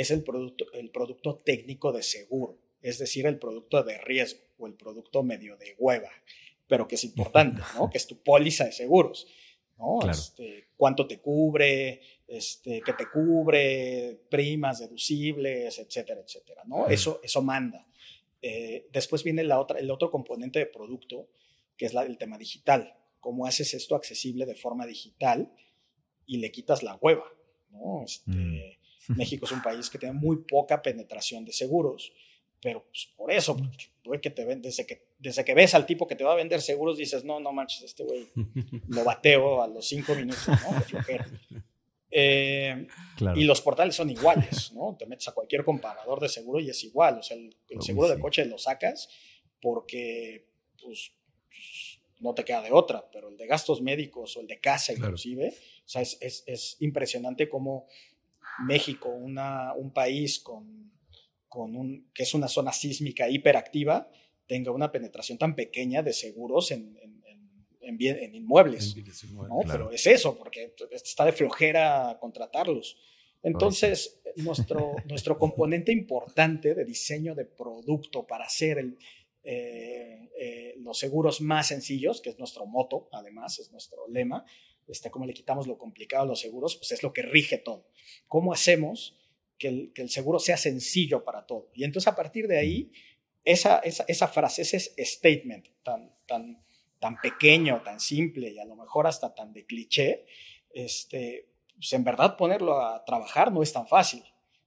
[0.01, 4.67] es el producto, el producto técnico de seguro, es decir, el producto de riesgo o
[4.67, 6.11] el producto medio de hueva,
[6.67, 7.91] pero que es importante, ¿no?
[7.93, 9.27] Que es tu póliza de seguros.
[9.77, 9.99] ¿no?
[10.11, 16.87] Este, cuánto te cubre, este, que te cubre, primas deducibles, etcétera, etcétera, ¿no?
[16.87, 17.87] Eso, eso manda.
[18.43, 21.29] Eh, después viene la otra, el otro componente de producto,
[21.77, 22.95] que es la, el tema digital.
[23.21, 25.53] ¿Cómo haces esto accesible de forma digital
[26.27, 27.25] y le quitas la hueva?
[27.71, 28.03] ¿no?
[28.05, 28.80] Este, mm.
[29.17, 32.13] México es un país que tiene muy poca penetración de seguros
[32.63, 33.57] pero pues, por eso,
[34.05, 36.37] porque que te ven, desde que, desde que ves al tipo que te va a
[36.37, 38.29] vender seguros, dices, no, no manches, este güey
[38.89, 41.05] lo bateo a los cinco minutos, ¿no?
[42.13, 42.89] Eh,
[43.37, 44.97] Y los portales son iguales, ¿no?
[44.99, 47.21] Te metes a cualquier comparador de seguro y es igual.
[47.21, 49.09] O sea, el, seguro de coche lo sacas
[49.63, 50.49] porque,
[50.83, 51.13] pues,
[52.19, 55.55] no te queda de otra, pero el de gastos médicos o el de casa inclusive,
[55.85, 57.87] o sea, es, es, es impresionante cómo
[58.59, 60.91] México, una, un país con
[61.51, 64.09] con un, que es una zona sísmica hiperactiva,
[64.47, 68.95] tenga una penetración tan pequeña de seguros en, en, en, inmuebles.
[69.33, 69.59] ¿no?
[69.67, 72.97] Pero es eso, porque está de flojera contratarlos.
[73.43, 78.97] Entonces, nuestro, nuestro componente importante de diseño de producto para hacer el,
[79.43, 84.45] eh, eh, los seguros más sencillos, que es nuestro moto, además, es nuestro lema,
[84.90, 87.87] este, cómo le quitamos lo complicado a los seguros, pues es lo que rige todo.
[88.29, 89.16] ¿Cómo hacemos
[89.61, 91.70] que el, seguro sea sencillo para todo.
[91.74, 92.90] Y entonces a partir de ahí,
[93.44, 96.61] esa, esa, frase, ese statement tan, tan,
[96.98, 100.24] tan pequeño, tan simple y a lo mejor hasta tan de cliché,
[100.70, 104.24] este, pues en verdad ponerlo a trabajar no es tan fácil,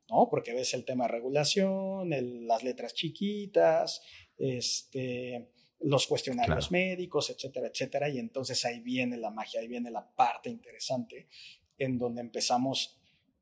[0.10, 0.30] ¿no?
[0.30, 2.10] Porque ves el tema de regulación,
[2.48, 4.02] las letras chiquitas,
[4.38, 5.50] este,
[5.84, 8.10] los cuestionarios médicos, etcétera, etcétera.
[8.10, 11.28] Y entonces ahí viene la magia, ahí viene la parte interesante
[11.78, 13.00] en donde empezamos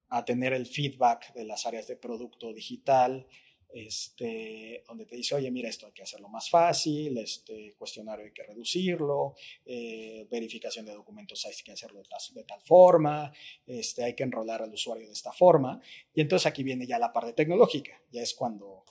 [0.09, 3.25] a tener el feedback de las áreas de producto digital,
[3.73, 8.33] este, donde te dice, oye, mira, esto hay que hacerlo más fácil, este cuestionario hay
[8.33, 12.01] que reducirlo, eh, verificación de documentos hay que hacerlo
[12.33, 13.31] de, tal forma,
[13.65, 15.79] este, hay que enrolar al usuario de esta forma.
[16.13, 18.83] Y entonces aquí viene ya la parte tecnológica, ya es cuando,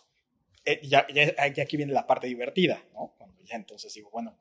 [0.64, 3.14] eh, ya, ya, aquí viene la parte divertida, ¿no?
[3.44, 4.38] Ya entonces digo, bueno,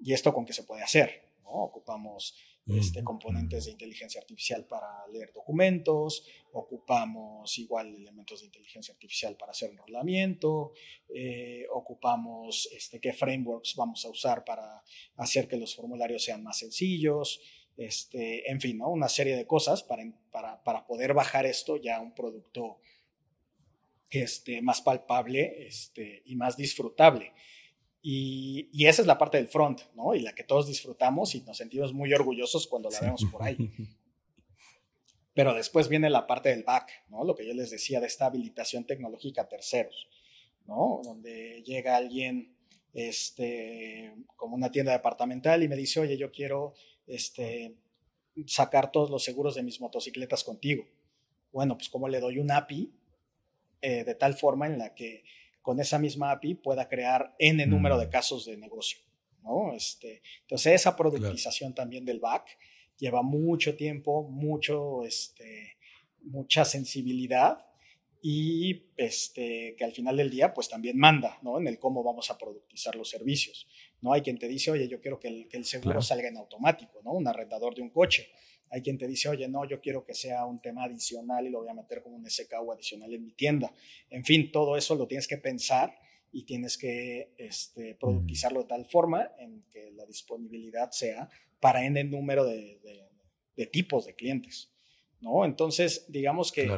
[0.00, 1.30] ¿y esto con qué se puede hacer?
[1.42, 1.50] ¿no?
[1.50, 2.34] Ocupamos
[2.68, 9.52] este, componentes de inteligencia artificial para leer documentos, ocupamos igual elementos de inteligencia artificial para
[9.52, 10.72] hacer enrolamiento,
[11.14, 14.82] eh, ocupamos este, qué frameworks vamos a usar para
[15.16, 17.40] hacer que los formularios sean más sencillos,
[17.78, 18.90] este, en fin, ¿no?
[18.90, 22.80] una serie de cosas para, para, para, poder bajar esto ya a un producto
[24.10, 27.32] este, más palpable este, y más disfrutable.
[28.00, 30.14] Y, esa es la parte del front, ¿no?
[30.14, 33.56] Y la que todos disfrutamos y nos sentimos muy orgullosos cuando la vemos por ahí.
[35.34, 37.24] Pero después viene la parte del back, ¿no?
[37.24, 40.08] Lo que yo les decía de esta habilitación tecnológica a terceros,
[40.66, 41.00] ¿no?
[41.04, 42.56] Donde llega alguien,
[42.92, 46.74] este, como una tienda departamental y me dice, oye, yo quiero,
[47.06, 47.76] este,
[48.46, 50.86] sacar todos los seguros de mis motocicletas contigo.
[51.52, 52.92] Bueno, pues cómo le doy un API
[53.80, 55.24] eh, de tal forma en la que
[55.62, 59.00] con esa misma API pueda crear N número de casos de negocio.
[59.42, 59.74] ¿no?
[59.74, 62.58] Este, entonces, esa productización también del back
[62.96, 65.76] lleva mucho tiempo, mucho, este,
[66.22, 67.64] mucha sensibilidad
[68.20, 71.58] y este, que al final del día pues también manda ¿no?
[71.58, 73.68] en el cómo vamos a productizar los servicios.
[74.00, 74.12] ¿no?
[74.12, 77.00] Hay quien te dice, oye, yo quiero que el, que el seguro salga en automático,
[77.04, 77.12] ¿no?
[77.12, 78.30] un arrendador de un coche.
[78.70, 81.60] Hay quien te dice, oye, no, yo quiero que sea un tema adicional y lo
[81.60, 83.72] voy a meter como un SKU adicional en mi tienda.
[84.10, 85.94] En fin, todo eso lo tienes que pensar
[86.32, 91.28] y tienes que este, productizarlo de tal forma en que la disponibilidad sea
[91.60, 92.78] para N número de,
[93.56, 94.70] de, tipos de clientes.
[95.20, 95.44] ¿no?
[95.44, 96.70] Entonces, digamos que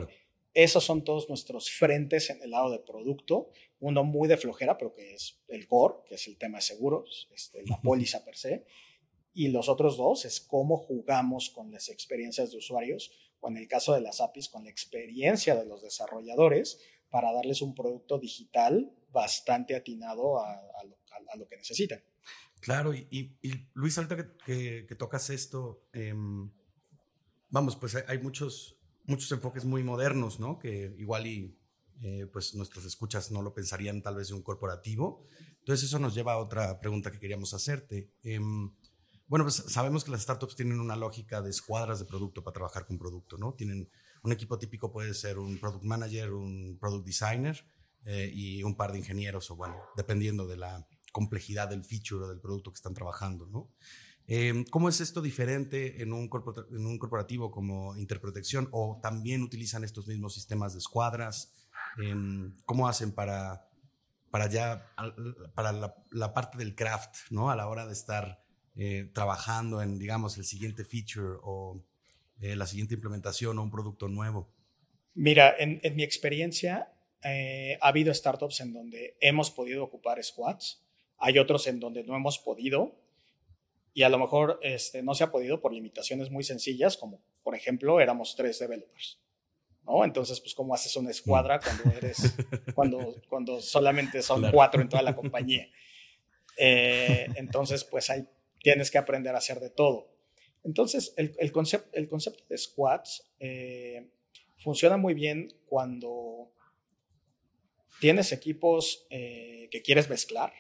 [0.55, 3.51] esos son todos nuestros frentes en el lado de producto.
[3.81, 7.29] Uno muy de flojera, pero que es el core, que es el tema de seguros,
[7.35, 8.65] este, la póliza per se
[9.33, 13.69] y los otros dos es cómo jugamos con las experiencias de usuarios o en el
[13.69, 18.93] caso de las APIs con la experiencia de los desarrolladores para darles un producto digital
[19.13, 20.61] bastante atinado a,
[21.37, 22.03] lo, que necesitan.
[22.61, 23.37] Claro, y,
[23.75, 26.51] Luis, ahorita que, tocas esto, em,
[27.49, 30.59] vamos, pues hay muchos, muchos enfoques muy modernos, ¿no?
[30.59, 31.57] Que igual y
[32.03, 35.25] eh, pues nuestros escuchas no lo pensarían tal vez de un corporativo.
[35.59, 38.11] Entonces eso nos lleva a otra pregunta que queríamos hacerte.
[38.23, 38.71] Em,
[39.31, 42.85] bueno, pues sabemos que las startups tienen una lógica de escuadras de producto para trabajar
[42.85, 43.55] con producto, ¿no?
[43.55, 43.89] Tienen
[44.25, 47.65] un equipo típico puede ser un product manager, un product designer
[48.07, 52.29] eh, y un par de ingenieros, o bueno, dependiendo de la complejidad del feature o
[52.29, 53.71] del producto que están trabajando, ¿no?
[54.27, 60.35] Em, ¿Cómo es esto diferente en un, corporativo como Interprotección o también utilizan estos mismos
[60.35, 61.53] sistemas de escuadras?
[62.03, 63.69] Em, ¿Cómo hacen para,
[64.33, 64.93] para ya,
[65.55, 67.49] para la, la, parte del craft, ¿no?
[67.49, 71.83] A la hora de estar eh, trabajando en, digamos, el siguiente feature o
[72.41, 74.49] eh, la siguiente implementación o un producto nuevo?
[75.15, 76.93] Mira, en, mi experiencia
[77.25, 80.83] eh, ha habido startups en donde hemos podido ocupar squads,
[81.19, 82.95] hay otros en donde no hemos podido
[83.93, 87.57] y a lo mejor este, no se ha podido por limitaciones muy sencillas, como por
[87.57, 89.19] ejemplo éramos tres developers.
[89.85, 90.05] ¿no?
[90.05, 91.61] Entonces, pues, ¿cómo haces una escuadra mm.
[91.61, 92.35] cuando eres,
[92.75, 95.69] cuando, cuando solamente son cuatro en toda la compañía?
[96.57, 98.27] entonces, pues hay
[98.63, 100.11] tienes que aprender a hacer de todo.
[100.63, 101.53] Entonces, el, el,
[101.93, 104.11] el concepto de squads eh,
[104.59, 106.53] funciona muy bien cuando
[108.01, 110.53] tienes equipos eh, que quieres mezclar,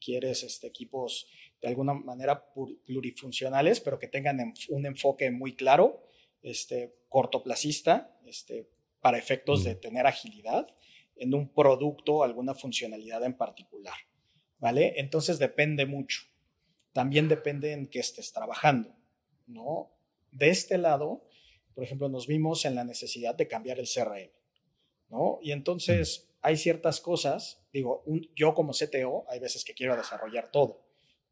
[0.00, 1.26] quieres este, equipos
[1.60, 2.52] de alguna manera
[2.84, 6.02] plurifuncionales, pero que tengan un enfoque muy claro,
[6.42, 8.68] este, cortoplacista, este,
[9.00, 9.80] para efectos de mm.
[9.80, 10.66] tener agilidad
[11.16, 13.94] en un producto alguna funcionalidad en particular.
[14.58, 14.94] ¿Vale?
[14.96, 16.22] Entonces depende mucho
[16.94, 18.96] también depende en qué estés trabajando,
[19.46, 19.90] ¿no?
[20.30, 21.28] De este lado,
[21.74, 24.30] por ejemplo, nos vimos en la necesidad de cambiar el CRM,
[25.10, 25.40] ¿no?
[25.42, 28.04] Y entonces hay ciertas cosas, digo,
[28.36, 30.86] yo como CTO, hay veces que quiero desarrollar todo,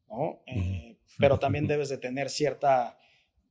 [0.09, 0.43] ¿no?
[0.47, 2.99] Eh, pero también debes de tener cierta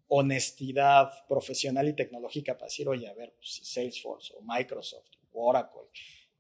[0.09, 5.49] honestidad profesional y tecnológica para decir, oye, a ver, pues, si Salesforce o Microsoft o
[5.49, 5.89] Oracle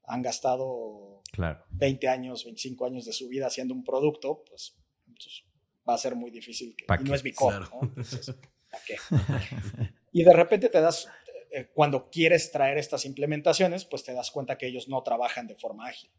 [0.04, 1.22] han gastado
[1.70, 5.44] 20 años, 25 años de su vida haciendo un producto, pues, pues
[5.88, 6.74] va a ser muy difícil.
[6.76, 7.92] Que, y no es mi core, ¿no?
[8.86, 8.96] qué?
[10.12, 11.08] y de repente te das,
[11.50, 15.56] eh, cuando quieres traer estas implementaciones, pues te das cuenta que ellos no trabajan de
[15.56, 16.10] forma ágil,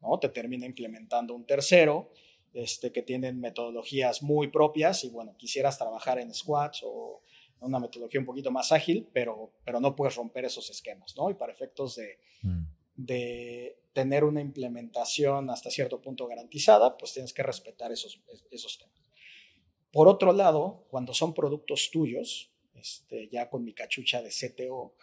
[0.00, 0.18] ¿no?
[0.18, 2.12] Te termina implementando un tercero,
[2.52, 7.22] este, que tienen metodologías muy propias y bueno, quisieras trabajar en squads o
[7.60, 11.30] una metodología un poquito más ágil, pero, pero no puedes romper esos esquemas, ¿no?
[11.30, 12.64] Y para efectos de, mm.
[12.96, 18.91] de tener una implementación hasta cierto punto garantizada, pues tienes que respetar esos, esos temas.
[19.92, 24.94] Por otro lado, cuando son productos tuyos, este, ya con mi cachucha de CTO,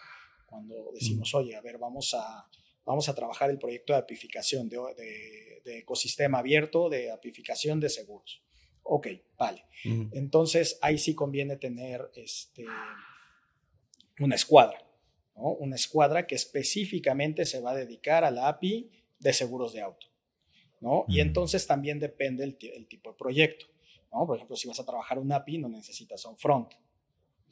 [0.47, 2.49] cuando decimos, oye, a ver, vamos a,
[2.86, 8.41] vamos a trabajar el proyecto de apificación, de, ecosistema abierto, de apificación de seguros.
[8.82, 9.65] Ok, vale.
[10.12, 12.65] Entonces, ahí sí conviene tener este,
[14.19, 14.84] una escuadra,
[15.36, 15.52] ¿no?
[15.54, 20.08] Una escuadra que específicamente se va a dedicar a la API de seguros de auto,
[20.82, 21.06] ¿no?
[21.08, 23.67] Y entonces también depende el, el tipo de proyecto.
[24.12, 26.74] Por ejemplo, si vas a trabajar un API, no necesitas un front,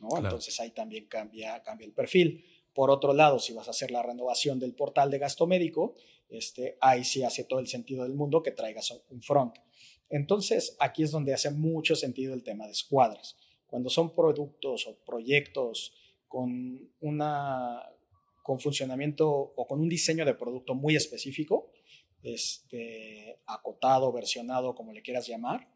[0.02, 0.10] ¿no?
[0.18, 2.44] Entonces ahí también cambia, cambia el perfil.
[2.74, 5.96] Por otro lado, si vas a hacer la renovación del portal de gasto médico,
[6.30, 9.56] este, ahí sí hace todo el sentido del mundo que traigas un front.
[10.10, 13.38] Entonces, aquí es donde hace mucho sentido el tema de escuadras.
[13.68, 15.94] Cuando son productos o proyectos
[16.28, 17.84] con una
[18.44, 21.70] con funcionamiento o con un diseño de producto muy específico,
[22.24, 25.68] este, acotado, versionado, como le quieras llamar,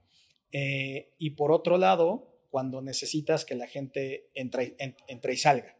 [0.51, 5.77] eh, y por otro lado, cuando necesitas que la gente entre, entre y salga,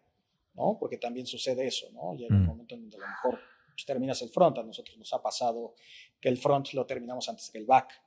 [0.54, 0.78] ¿no?
[0.80, 2.16] Porque también sucede eso, ¿no?
[2.16, 2.48] Llega un mm.
[2.48, 5.76] momento en donde a lo mejor pues, terminas el front, a nosotros nos ha pasado
[6.20, 8.02] que el front lo terminamos antes que el back.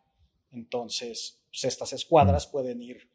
[0.53, 2.51] Entonces, pues, estas escuadras mm.
[2.51, 3.11] pueden ir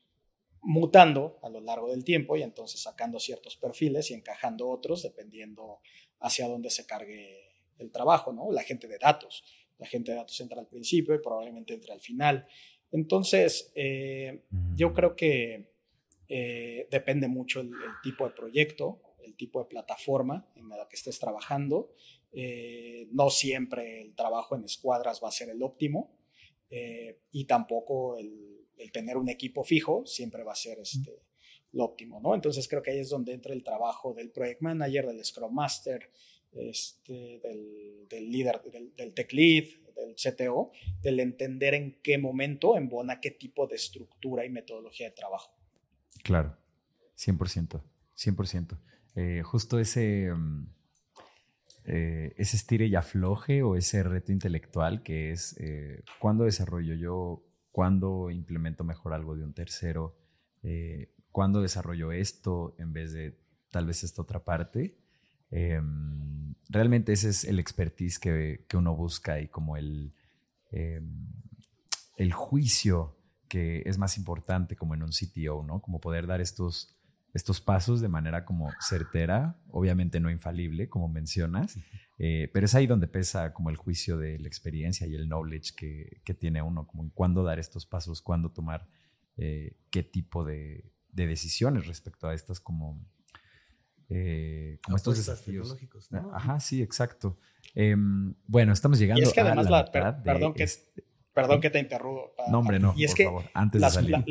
[0.62, 5.80] mutando a lo largo del tiempo y entonces sacando ciertos perfiles y encajando otros dependiendo
[6.20, 8.52] hacia dónde se cargue el trabajo, ¿no?
[8.52, 9.44] La gente de datos.
[9.78, 12.46] La gente de datos entra al principio y probablemente entra al final.
[12.92, 14.42] Entonces, eh,
[14.76, 15.70] yo creo que
[16.28, 17.72] eh, depende mucho el,
[18.04, 21.94] tipo de proyecto, el tipo de plataforma en la que estés trabajando.
[22.32, 26.16] Eh, no siempre el trabajo en escuadras va a ser el óptimo
[27.32, 31.24] y tampoco el, tener un equipo fijo siempre va a ser este,
[31.72, 32.36] lo óptimo, ¿no?
[32.36, 36.12] Entonces creo que ahí es donde entra el trabajo del project manager, del scrum master,
[36.52, 39.66] este, del, líder, del, del, tech lead,
[40.00, 45.16] del CTO, del entender en qué momento embona qué tipo de estructura y metodología de
[45.16, 45.52] trabajo.
[46.24, 46.58] Claro,
[47.18, 47.82] 100%,
[48.16, 48.80] 100%.
[49.16, 50.68] Eh, justo ese, mm,
[51.86, 57.44] eh, ese estire y afloje o ese reto intelectual que es eh, cuándo desarrollo yo,
[57.72, 60.16] cuándo implemento mejor algo de un tercero,
[60.62, 63.40] eh, cuándo desarrollo esto en vez de
[63.72, 64.99] tal vez esta otra parte.
[65.52, 70.14] Em, realmente ese es el expertise que, uno busca y como el,
[70.72, 71.28] em,
[72.18, 75.82] el juicio que es más importante como en un CTO, ¿no?
[75.82, 76.96] Como poder dar estos,
[77.34, 81.78] estos pasos de manera como certera, obviamente no infalible, como mencionas,
[82.20, 85.74] eh, pero es ahí donde pesa como el juicio de la experiencia y el knowledge
[85.76, 88.88] que, tiene uno, como en cuándo dar estos pasos, cuándo tomar
[89.38, 93.04] eh, qué tipo de, de decisiones respecto a estas como
[94.10, 95.78] eh, como estos desafíos.
[96.10, 96.36] ¿no?
[96.36, 97.38] Ajá, sí, exacto.
[97.76, 101.70] Em, bueno, estamos llegando y es que además a la, perdón, que, este perdón que
[101.70, 102.48] te interrumpa.
[102.50, 104.26] No, hombre, no, y es por que favor, antes las, de salir.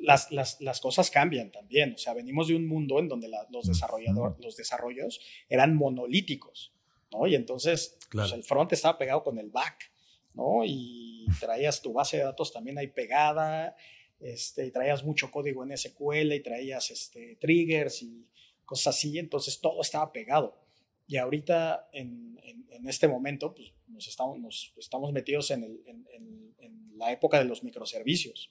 [0.00, 1.94] Las, las, las, cosas cambian también.
[1.94, 6.72] O sea, venimos de un mundo en donde los, desarrolladores, los desarrollos eran monolíticos,
[7.10, 7.26] ¿no?
[7.26, 9.90] Y entonces pues, el front estaba pegado con el back,
[10.34, 10.62] ¿no?
[10.64, 13.74] Y traías tu base de datos también ahí pegada,
[14.20, 18.26] este, y traías mucho código en SQL y traías este, triggers y
[18.66, 20.58] cosas así, entonces todo estaba pegado.
[21.06, 26.96] Y ahorita, en, en, este momento, pues nos estamos, nos estamos metidos en, el, en,
[26.96, 28.50] la época de los microservicios,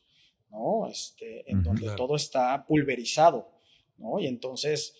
[0.51, 0.88] ¿no?
[0.88, 3.49] Este, en donde todo está pulverizado,
[3.97, 4.19] ¿no?
[4.19, 4.95] Y entonces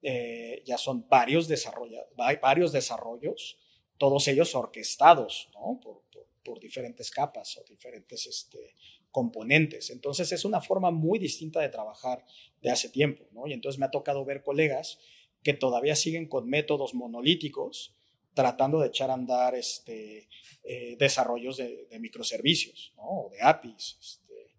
[0.00, 2.06] eh, ya son varios, desarrolla,
[2.40, 3.58] varios desarrollos,
[3.98, 5.80] todos ellos orquestados, ¿no?
[5.82, 8.76] Por, por, por diferentes capas o diferentes este,
[9.14, 9.90] componentes.
[9.90, 12.24] Entonces es una forma muy distinta de trabajar
[12.60, 13.46] de hace tiempo, ¿no?
[13.46, 14.98] Y entonces me ha tocado ver colegas
[15.44, 17.94] que todavía siguen con métodos monolíticos
[18.34, 20.28] tratando de echar a andar este,
[20.64, 23.04] eh, desarrollos de, microservicios, ¿no?
[23.04, 24.56] O de APIs, este,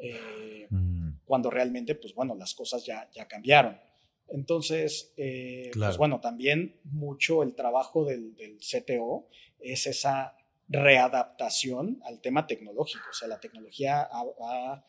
[0.00, 1.20] eh, mm.
[1.24, 3.78] cuando realmente, pues bueno, las cosas ya, ya cambiaron.
[4.26, 9.28] Entonces, eh, pues bueno, también mucho el trabajo del, del CTO
[9.60, 10.36] es esa
[10.72, 13.04] readaptación al tema tecnológico.
[13.10, 14.84] O sea, la tecnología ha,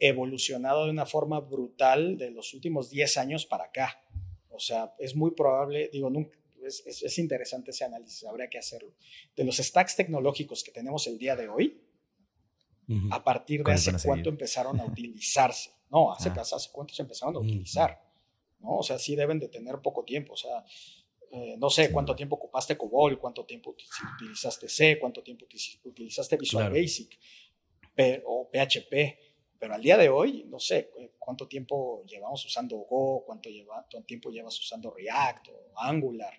[0.00, 4.00] evolucionado de una forma brutal de los últimos 10 años para acá.
[4.48, 6.08] O sea, es muy probable, digo,
[6.64, 8.94] es, interesante ese análisis, habría que hacerlo.
[9.34, 11.82] De los stacks tecnológicos que tenemos el día de hoy,
[13.10, 15.70] a partir de hace cuánto empezaron a utilizarse.
[15.90, 16.40] No, hace, ah.
[16.40, 18.00] hace cuánto se empezaron a utilizar.
[18.60, 18.76] ¿no?
[18.76, 20.34] O sea, sí deben de tener poco tiempo.
[20.34, 20.64] O sea,
[21.30, 23.74] eh, no sé cuánto tiempo ocupaste COBOL, cuánto tiempo
[24.14, 25.46] utilizaste C, cuánto tiempo
[25.84, 27.18] utilizaste Visual Basic
[28.24, 29.18] o PHP,
[29.58, 33.86] pero al día de hoy, no sé eh, cuánto tiempo llevamos usando Go, cuánto, lleva,
[34.06, 36.32] tiempo llevas usando React o Angular.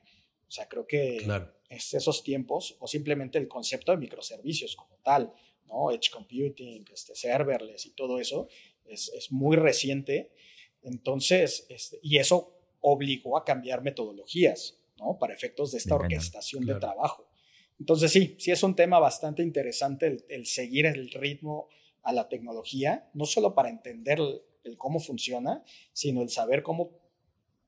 [0.48, 1.28] O sea, creo que
[1.70, 5.32] es esos tiempos o simplemente el concepto de microservicios como tal,
[5.68, 5.92] ¿no?
[5.92, 8.48] Edge Computing, este, serverless y todo eso
[8.86, 10.32] es, es muy reciente.
[10.82, 14.79] Entonces, este, y eso obligó a cambiar metodologías.
[15.20, 17.30] Para efectos de esta orquestación de trabajo.
[17.80, 21.70] Entonces sí, sí es un tema bastante interesante el, seguir el ritmo
[22.04, 24.20] a la tecnología, no solo para entender
[24.64, 26.92] el, cómo funciona, sino el saber cómo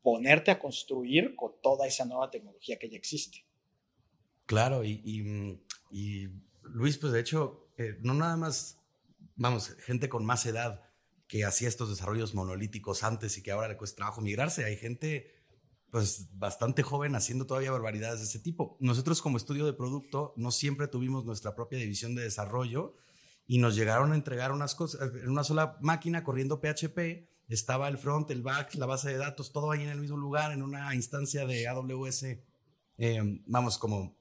[0.01, 3.45] ponerte a construir con toda esa nueva tecnología que ya existe.
[4.45, 5.23] Claro, y,
[6.63, 8.79] Luis, pues de hecho, eh, no nada más,
[9.35, 10.81] vamos, gente con más edad
[11.27, 15.40] que hacía estos desarrollos monolíticos antes y que ahora le cuesta trabajo migrarse, hay gente
[15.91, 18.77] pues bastante joven haciendo todavía barbaridades de ese tipo.
[18.79, 22.95] Nosotros como estudio de producto no siempre tuvimos nuestra propia división de desarrollo
[23.45, 27.27] y nos llegaron a entregar unas cosas en una sola máquina corriendo PHP.
[27.49, 30.53] Estaba el front, el back, la base de datos, todo ahí en el mismo lugar,
[30.53, 32.23] en una instancia de AWS,
[32.97, 34.15] eh, vamos, como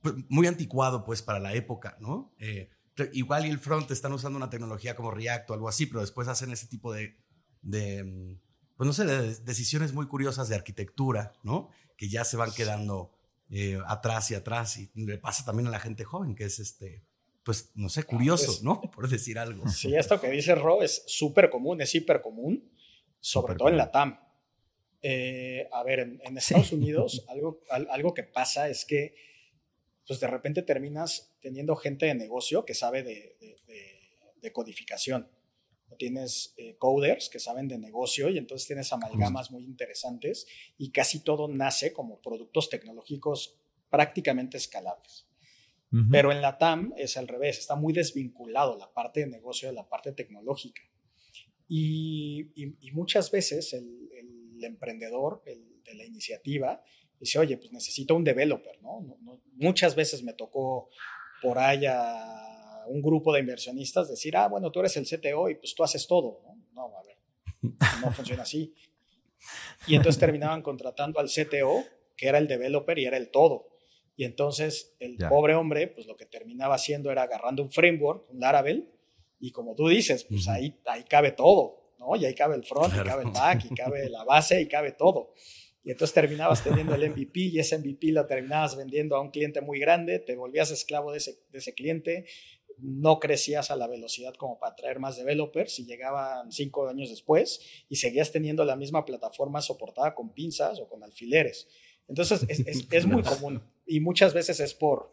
[0.00, 2.32] pues, muy anticuado pues para la época, ¿no?
[2.38, 2.70] Eh,
[3.12, 6.28] igual y el front están usando una tecnología como React o algo así, pero después
[6.28, 7.16] hacen ese tipo de,
[7.62, 8.47] de mm,
[8.78, 11.68] pues no sé, de decisiones muy curiosas de arquitectura, ¿no?
[11.96, 13.10] Que ya se van quedando
[13.50, 17.02] eh, atrás y atrás y le pasa también a la gente joven, que es este,
[17.42, 18.80] pues no sé, curioso, ¿no?
[18.94, 19.68] Por decir algo.
[19.68, 22.70] Sí, esto que dice Ro es súper común, es hiper común,
[23.18, 24.20] sobre todo en la TAM.
[25.02, 29.14] Eh, a ver, en, Estados Unidos algo, algo que pasa es que
[30.06, 33.36] pues de repente terminas teniendo gente de negocio que sabe de,
[34.40, 35.28] de, codificación.
[35.96, 41.20] Tienes eh, coders que saben de negocio y entonces tienes amalgamas muy interesantes y casi
[41.24, 43.56] todo nace como productos tecnológicos
[43.90, 45.26] prácticamente escalables.
[46.10, 49.74] Pero en la TAM es al revés, está muy desvinculado la parte de negocio de
[49.74, 50.82] la parte tecnológica.
[51.66, 56.82] Y, y, muchas veces el, el emprendedor el de la iniciativa
[57.18, 59.00] dice, oye, pues necesito un developer, ¿no?
[59.54, 60.90] Muchas veces me tocó
[61.42, 62.57] por ahí a
[62.88, 66.06] un grupo de inversionistas decir, ah, bueno, tú eres el CTO y pues tú haces
[66.06, 66.56] todo, ¿no?
[66.72, 67.16] No, a ver,
[68.02, 68.74] no funciona así.
[69.86, 71.84] Y entonces terminaban contratando al CTO,
[72.16, 73.68] que era el developer y era el todo.
[74.16, 78.40] Y entonces el pobre hombre, pues lo que terminaba haciendo era agarrando un framework, un
[78.40, 78.90] Laravel,
[79.38, 82.16] y como tú dices, pues ahí, ahí cabe todo, ¿no?
[82.16, 84.92] Y ahí cabe el front, y cabe el back, y cabe la base, y cabe
[84.92, 85.32] todo.
[85.84, 89.60] Y entonces terminabas teniendo el MVP y ese MVP lo terminabas vendiendo a un cliente
[89.60, 92.26] muy grande, te volvías esclavo de ese, de ese cliente,
[92.80, 97.60] no crecías a la velocidad como para traer más developers y llegaban cinco años después
[97.88, 101.68] y seguías teniendo la misma plataforma soportada con pinzas o con alfileres.
[102.08, 105.12] Entonces es, es, es muy común y muchas veces es por,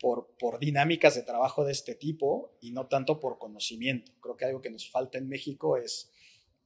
[0.00, 4.12] por, por, dinámicas de trabajo de este tipo y no tanto por conocimiento.
[4.20, 6.10] Creo que algo que nos falta en México es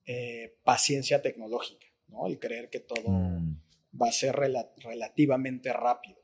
[0.06, 1.86] eh, paciencia tecnológica.
[2.08, 2.26] ¿no?
[2.26, 3.60] El creer que todo mm.
[4.00, 6.18] va a ser relativamente rápido.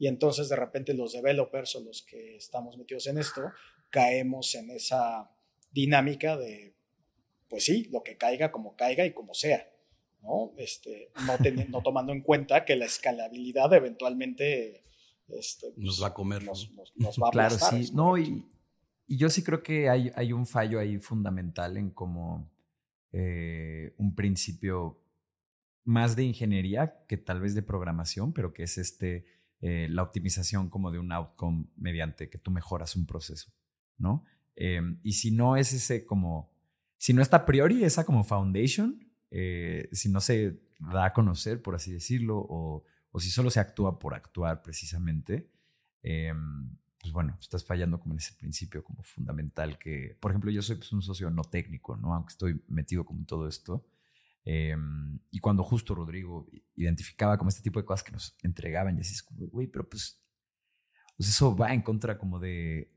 [0.00, 3.42] Y entonces de repente los developers o los que estamos metidos en esto
[3.90, 5.30] caemos en esa
[5.70, 6.74] dinámica de,
[7.50, 9.70] pues sí, lo que caiga como caiga y como sea,
[10.22, 10.54] ¿no?
[10.56, 11.36] Este, no,
[11.68, 14.84] no tomando en cuenta que la escalabilidad eventualmente
[15.28, 16.44] este, nos va a comer.
[16.44, 16.72] Nos,
[17.22, 17.90] va a Claro, sí.
[17.92, 18.42] No, y,
[19.06, 22.50] y, yo sí creo que hay, hay un fallo ahí fundamental en cómo
[23.12, 24.98] eh, un principio
[25.84, 29.26] más de ingeniería que tal vez de programación, pero que es este,
[29.62, 33.52] eh, la optimización como de un outcome mediante que tú mejoras un proceso,
[33.98, 34.24] ¿no?
[34.56, 36.50] Em, y si no es ese como,
[36.96, 41.62] si no está a priori esa como foundation, eh, si no se da a conocer,
[41.62, 45.50] por así decirlo, o, o si solo se actúa por actuar precisamente,
[46.02, 50.62] em, pues bueno, estás fallando como en ese principio como fundamental que, por ejemplo, yo
[50.62, 52.14] soy pues, un socio no técnico, ¿no?
[52.14, 53.86] Aunque estoy metido como en todo esto,
[54.44, 59.00] Em, y cuando justo Rodrigo identificaba como este tipo de cosas que nos entregaban, y
[59.00, 60.22] así es como, güey, pero pues,
[61.16, 62.92] pues eso va en contra como de...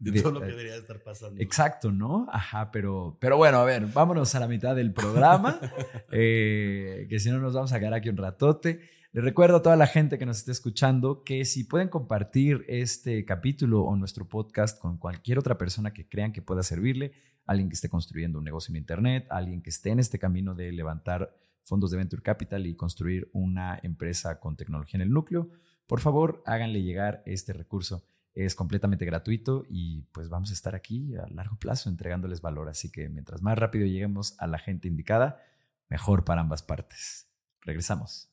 [0.00, 1.42] De, todo lo que debería estar pasando.
[1.42, 2.28] Exacto, ¿no?
[2.30, 5.58] Ajá, pero, pero bueno, a ver, vámonos a la mitad del programa,
[6.12, 8.80] eh, que si no nos vamos a quedar aquí un ratote.
[9.10, 13.24] Les recuerdo a toda la gente que nos esté escuchando que si pueden compartir este
[13.24, 17.12] capítulo o nuestro podcast con cualquier otra persona que crean que pueda servirle,
[17.48, 20.70] alguien que esté construyendo un negocio en Internet, alguien que esté en este camino de
[20.70, 21.34] levantar
[21.64, 25.50] fondos de Venture Capital y construir una empresa con tecnología en el núcleo,
[25.86, 28.04] por favor háganle llegar este recurso.
[28.34, 32.68] Es completamente gratuito y pues vamos a estar aquí a largo plazo entregándoles valor.
[32.68, 35.42] Así que mientras más rápido lleguemos a la gente indicada,
[35.88, 37.26] mejor para ambas partes.
[37.62, 38.28] Regresamos.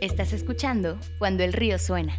[0.00, 2.18] Estás escuchando Cuando el río suena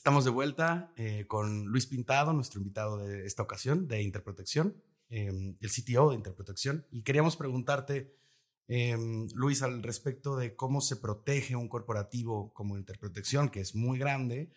[0.00, 5.58] Estamos de vuelta eh, con Luis Pintado, nuestro invitado de esta ocasión de Interprotección, em,
[5.60, 6.86] el CTO de Interprotección.
[6.90, 8.16] Y queríamos preguntarte,
[8.66, 13.98] em, Luis, al respecto de cómo se protege un corporativo como Interprotección, que es muy
[13.98, 14.50] grande,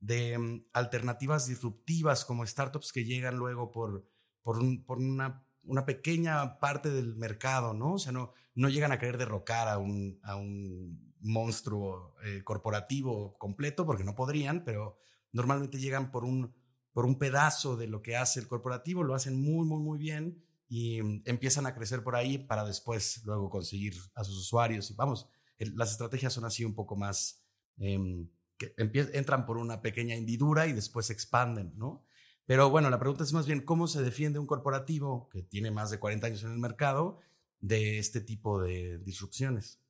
[0.00, 4.08] de em, alternativas disruptivas como startups que llegan luego por,
[4.40, 7.92] por, una, una, pequeña parte del mercado, ¿no?
[7.92, 13.36] O sea, no, no llegan a querer derrocar a un, a un monstruo eh, corporativo
[13.38, 14.98] completo, porque no podrían, pero
[15.32, 16.54] normalmente llegan por un,
[16.92, 20.42] por un pedazo de lo que hace el corporativo, lo hacen muy, muy, muy bien
[20.68, 24.90] y mm, empiezan a crecer por ahí para después luego conseguir a sus usuarios.
[24.90, 27.42] Y vamos, las estrategias son así un poco más
[27.78, 32.04] em, que entran por una pequeña hendidura y después se expanden, ¿no?
[32.46, 35.90] Pero bueno, la pregunta es más bien, ¿cómo se defiende un corporativo que tiene más
[35.90, 37.18] de 40 años en el mercado
[37.60, 39.80] de este tipo de disrupciones?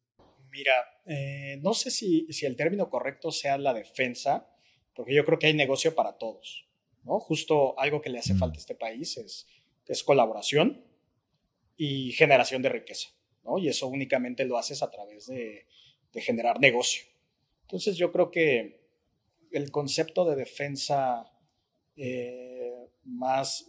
[0.56, 0.72] Mira,
[1.04, 4.48] eh, no sé si, si el término correcto sea la defensa,
[4.94, 6.66] porque yo creo que hay negocio para todos,
[7.04, 7.20] ¿no?
[7.20, 9.46] Justo algo que le hace falta a este país es,
[9.86, 10.82] es colaboración
[11.76, 13.10] y generación de riqueza,
[13.44, 13.58] ¿no?
[13.58, 15.66] Y eso únicamente lo haces a través de,
[16.10, 17.04] de generar negocio.
[17.64, 18.80] Entonces yo creo que
[19.52, 21.30] el concepto de defensa
[21.96, 23.68] eh, más,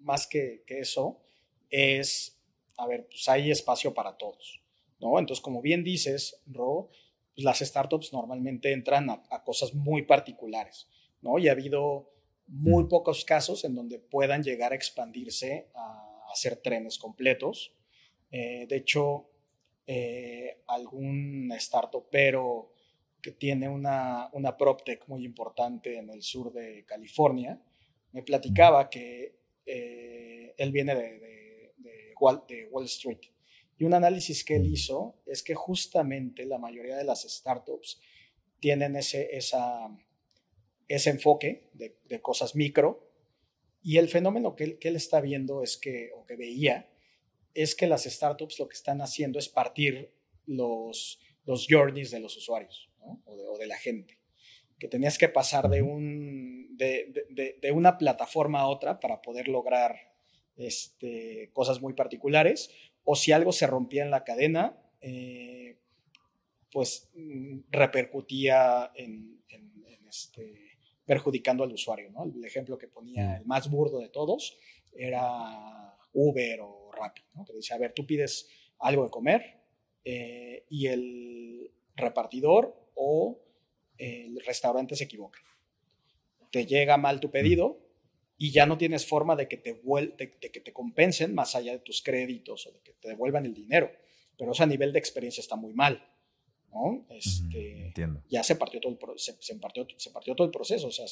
[0.00, 1.22] más que, que, eso
[1.70, 2.42] es,
[2.76, 4.59] a ver, pues hay espacio para todos,
[5.00, 5.18] ¿no?
[5.18, 6.90] Entonces, como bien dices, Ro,
[7.34, 10.88] pues las startups normalmente entran a, cosas muy particulares,
[11.22, 11.38] ¿no?
[11.38, 12.10] Y ha habido
[12.46, 17.72] muy pocos casos en donde puedan llegar a expandirse a hacer trenes completos.
[18.30, 19.30] Eh, de hecho,
[19.86, 22.72] eh, algún startup, pero
[23.20, 27.60] que tiene una, una PropTech muy importante en el sur de California,
[28.12, 29.36] me platicaba que
[29.66, 33.20] eh, él viene de, de, de, Wall, de, Wall, Street.
[33.80, 37.98] Y un análisis que él hizo es que justamente la mayoría de las startups
[38.60, 39.88] tienen ese, esa,
[40.86, 43.10] ese enfoque de, cosas micro.
[43.82, 46.92] Y el fenómeno que él, que él está viendo es que, o que veía,
[47.54, 50.12] es que las startups lo que están haciendo es partir
[50.44, 52.90] los, los journeys de los usuarios
[53.24, 54.18] o, de, la gente,
[54.78, 59.96] que tenías que pasar de, un, de, de, una plataforma a otra para poder lograr
[60.56, 62.70] este, cosas muy particulares,
[63.12, 65.80] o si algo se rompía en la cadena, eh,
[66.70, 69.42] pues mm, repercutía en,
[70.08, 72.08] este, perjudicando al usuario.
[72.10, 72.22] ¿no?
[72.22, 74.56] El ejemplo que ponía el más burdo de todos
[74.92, 77.44] era Uber o Rappi, ¿no?
[77.44, 78.48] que decía, a ver, tú pides
[78.78, 79.58] algo de comer
[80.04, 83.40] eh, y el repartidor o
[83.98, 85.40] el restaurante se equivoca.
[86.52, 87.80] Te llega mal tu pedido
[88.42, 91.80] y ya no tienes forma de que te, de, que te compensen más allá de
[91.80, 93.92] tus créditos o de que te devuelvan el dinero.
[94.38, 96.02] Pero eso a nivel de experiencia está muy mal.
[96.72, 97.06] ¿no?
[97.10, 97.92] Este,
[98.30, 100.86] Ya se partió, todo el, se, se, partió, se partió todo el proceso.
[100.86, 101.04] O sea,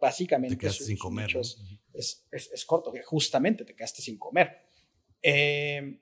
[0.00, 4.62] básicamente te quedaste sin comer, es, es, es, corto, que justamente te quedaste sin comer.
[5.20, 6.00] Eh,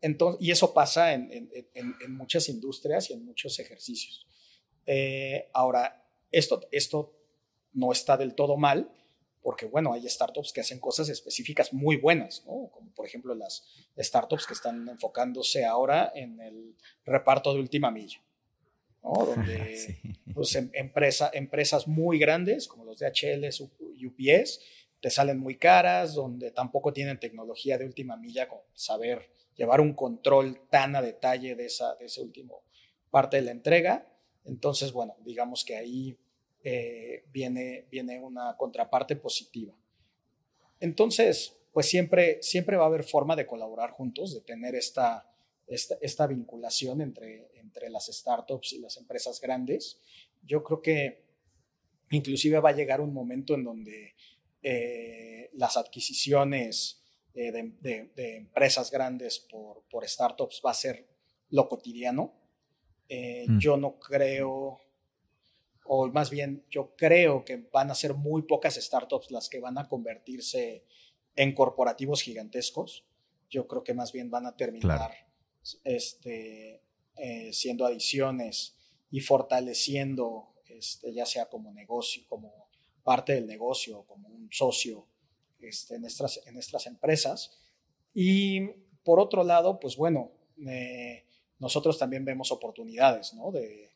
[0.00, 4.28] entonces, y eso pasa en, en, en, muchas industrias y en muchos ejercicios.
[4.86, 7.18] Eh, ahora, esto, esto
[7.72, 8.88] no está del todo mal,
[9.42, 12.70] porque bueno, hay startups que hacen cosas específicas muy buenas, ¿no?
[12.70, 13.64] como por ejemplo las
[13.98, 18.22] startups que están enfocándose ahora en el reparto de última milla,
[19.02, 19.12] ¿no?
[19.26, 19.98] donde
[20.32, 23.48] pues, em, empresa, empresas muy grandes como los DHL,
[24.06, 24.60] UPS,
[25.00, 29.94] te salen muy caras, donde tampoco tienen tecnología de última milla como saber llevar un
[29.94, 32.62] control tan a detalle de esa, de ese último
[33.10, 34.06] parte de la entrega.
[34.44, 36.16] Entonces, bueno, digamos que ahí
[36.62, 39.74] eh, viene, viene una contraparte positiva.
[40.80, 45.28] Entonces, pues siempre, siempre va a haber forma de colaborar juntos, de tener esta,
[45.66, 49.98] esta, vinculación entre, entre las startups y las empresas grandes.
[50.42, 51.24] Yo creo que
[52.10, 54.14] inclusive va a llegar un momento en donde
[54.62, 57.00] eh, las adquisiciones
[57.34, 61.06] eh, de, empresas grandes por, por startups va a ser
[61.48, 62.42] lo cotidiano
[63.14, 63.58] eh, mm.
[63.58, 64.80] Yo no creo,
[65.84, 69.78] o más bien yo creo que van a ser muy pocas startups las que van
[69.78, 70.84] a convertirse
[71.36, 73.04] en corporativos gigantescos.
[73.50, 75.12] Yo creo que más bien van a terminar
[75.84, 76.82] este,
[77.16, 78.76] eh, siendo adiciones
[79.10, 82.68] y fortaleciendo, este, ya sea como negocio, como
[83.02, 85.06] parte del negocio, como un socio
[85.60, 87.58] este, en, estas, en estas empresas.
[88.14, 88.68] Y
[89.04, 90.32] por otro lado, pues bueno,
[90.66, 91.26] eh,
[91.58, 93.50] nosotros también vemos oportunidades, ¿no?
[93.50, 93.92] De,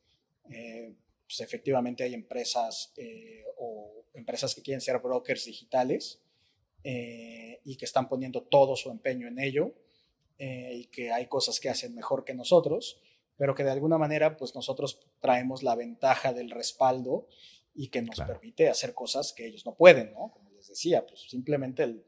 [0.50, 0.94] eh,
[1.26, 6.20] pues efectivamente hay empresas eh, o empresas que quieren ser brokers digitales
[6.84, 9.74] eh, y que están poniendo todo su empeño en ello
[10.38, 13.00] y que hay cosas que hacen mejor que nosotros,
[13.38, 17.26] pero que de alguna manera pues nosotros traemos la ventaja del respaldo
[17.74, 20.30] y que nos permite hacer cosas que ellos no pueden, ¿no?
[20.32, 22.04] Como les decía, pues simplemente el,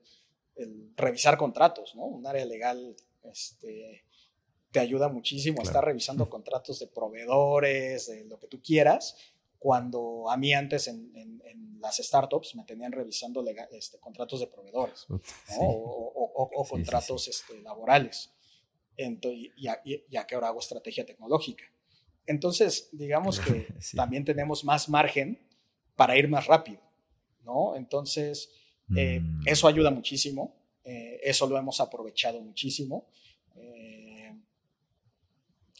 [0.56, 2.04] el revisar contratos, ¿no?
[2.04, 4.04] Un área legal este,
[4.78, 9.16] te ayuda muchísimo a estar revisando contratos de proveedores, de lo que tú quieras,
[9.58, 11.42] cuando a mí antes en,
[11.80, 15.06] las startups me tenían revisando este, contratos de proveedores
[15.60, 18.30] o, contratos Este, laborales.
[18.96, 21.64] Entonces, ya, que ahora hago estrategia tecnológica.
[22.26, 23.66] Entonces, digamos que
[23.96, 25.40] también tenemos más margen
[25.96, 26.80] para ir más rápido,
[27.42, 27.74] ¿no?
[27.74, 28.50] Entonces,
[28.96, 29.46] eh, mm.
[29.46, 33.08] eso ayuda muchísimo, eh, eso lo hemos aprovechado muchísimo.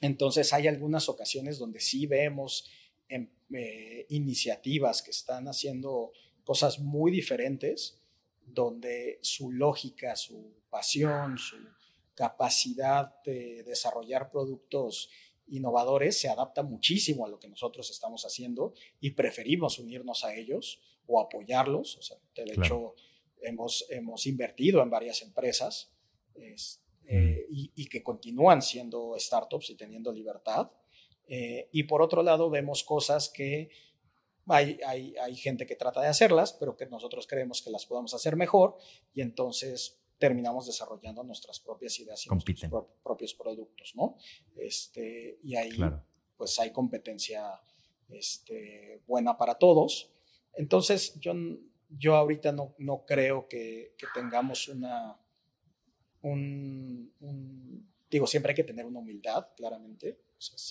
[0.00, 2.70] Entonces hay algunas ocasiones donde sí vemos
[3.08, 6.12] em, eh, iniciativas que están haciendo
[6.44, 8.00] cosas muy diferentes,
[8.46, 11.56] donde su lógica, su pasión, su
[12.14, 15.10] capacidad de desarrollar productos
[15.48, 20.80] innovadores se adapta muchísimo a lo que nosotros estamos haciendo y preferimos unirnos a ellos
[21.06, 21.96] o apoyarlos.
[21.96, 22.94] O sea, de hecho,
[23.42, 25.90] hemos, hemos invertido en varias empresas
[27.10, 30.70] eh, y, que continúan siendo startups y teniendo libertad.
[31.26, 33.70] Eh, y por otro lado, vemos cosas que
[34.46, 38.12] hay, hay, hay, gente que trata de hacerlas, pero que nosotros creemos que las podemos
[38.12, 38.76] hacer mejor
[39.14, 44.18] y entonces terminamos desarrollando nuestras propias ideas y nuestros propios productos, ¿no?
[44.56, 45.78] Este, y ahí
[46.36, 47.58] pues hay competencia
[48.10, 50.12] este, buena para todos.
[50.52, 51.32] Entonces yo,
[51.88, 55.18] yo ahorita no, no creo que, que tengamos una,
[56.22, 57.12] un,
[58.10, 60.20] digo, siempre hay que tener una humildad, claramente,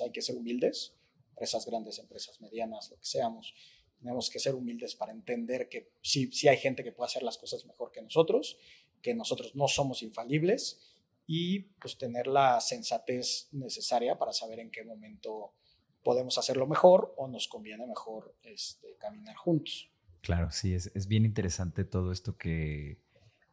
[0.01, 0.95] hay que ser humildes,
[1.29, 3.53] empresas grandes, empresas medianas, lo que seamos,
[3.99, 7.37] tenemos que ser humildes para entender que sí, sí hay gente que puede hacer las
[7.37, 8.57] cosas mejor que nosotros
[9.01, 10.79] que nosotros no somos infalibles
[11.25, 15.53] y pues tener la sensatez necesaria para saber en qué momento
[16.03, 19.91] podemos hacerlo mejor o nos conviene mejor este, caminar juntos.
[20.21, 23.01] Claro, sí, es, es bien interesante todo esto que,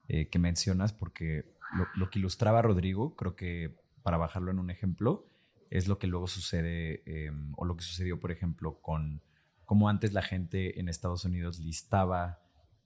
[0.09, 1.54] eh, que mencionas porque
[1.97, 5.27] lo, que ilustraba Rodrigo, creo que para bajarlo en un ejemplo,
[5.71, 9.23] es lo que luego sucede em, o lo que sucedió, por ejemplo, con
[9.65, 12.41] cómo antes la gente en Estados Unidos listaba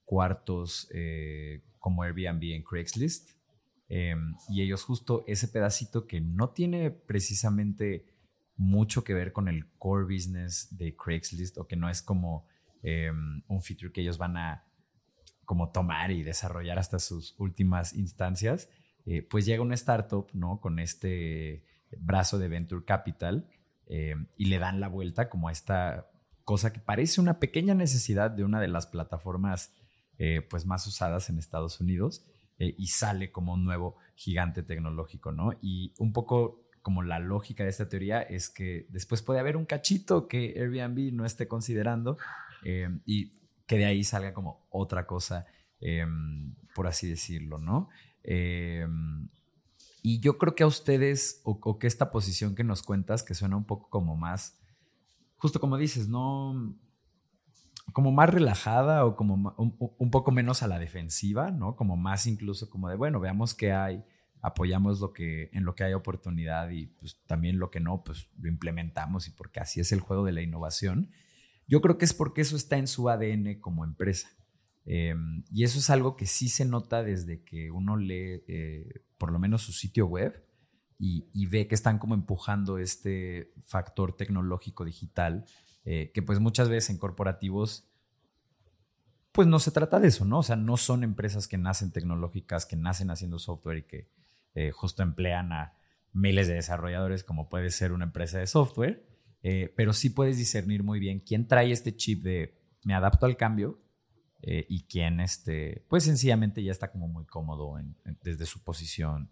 [0.05, 3.31] cuartos eh, como Airbnb en Craigslist.
[3.89, 8.07] Em, y ellos justo ese pedacito que no tiene precisamente
[8.57, 12.47] mucho que ver con el core business de Craigslist o que no es como
[12.81, 14.68] un feature que ellos van a
[15.49, 18.69] como tomar y desarrollar hasta sus últimas instancias,
[19.07, 20.61] eh, pues llega una startup, ¿no?
[20.61, 21.65] Con este
[21.97, 23.49] brazo de Venture Capital
[23.87, 26.11] em, y le dan la vuelta como a esta
[26.45, 29.73] cosa que parece una pequeña necesidad de una de las plataformas
[30.19, 32.27] eh, pues más usadas en Estados Unidos
[32.59, 35.53] eh, y sale como un nuevo gigante tecnológico, ¿no?
[35.63, 39.65] Y un poco como la lógica de esta teoría es que después puede haber un
[39.65, 42.19] cachito que Airbnb no esté considerando
[42.65, 43.31] eh, y
[43.69, 45.47] que de ahí salga como otra cosa,
[46.75, 47.89] por así decirlo, ¿no?
[50.03, 53.35] y yo creo que a ustedes, o, o, que esta posición que nos cuentas, que
[53.35, 54.59] suena un poco como más,
[55.37, 56.75] justo como dices, no,
[57.93, 61.77] como más relajada o como un, poco menos a la defensiva, ¿no?
[61.77, 64.05] Como más incluso como de, bueno, veamos qué hay,
[64.43, 68.29] apoyamos lo que, en lo que hay oportunidad y pues también lo que no, pues
[68.39, 71.11] lo implementamos y porque así es el juego de la innovación.
[71.69, 74.31] Yo creo que es porque eso está en su ADN como empresa.
[74.87, 79.31] Em, y eso es algo que sí se nota desde que uno lee eh, por
[79.31, 80.43] lo menos su sitio web
[80.99, 85.45] y, ve que están como empujando este factor tecnológico digital
[85.85, 87.89] eh, que pues muchas veces en corporativos,
[89.33, 90.41] pues no se trata de eso, ¿no?
[90.41, 94.09] O sea, no son empresas que nacen tecnológicas, que nacen haciendo software y que
[94.55, 95.75] eh, justo emplean a
[96.13, 99.08] miles de desarrolladores como puede ser una empresa de software,
[99.43, 103.37] eh, pero sí puedes discernir muy bien quién trae este chip de me adapto al
[103.37, 103.81] cambio
[104.41, 107.75] y quién, este, pues sencillamente ya está como muy cómodo
[108.23, 109.29] desde su posición.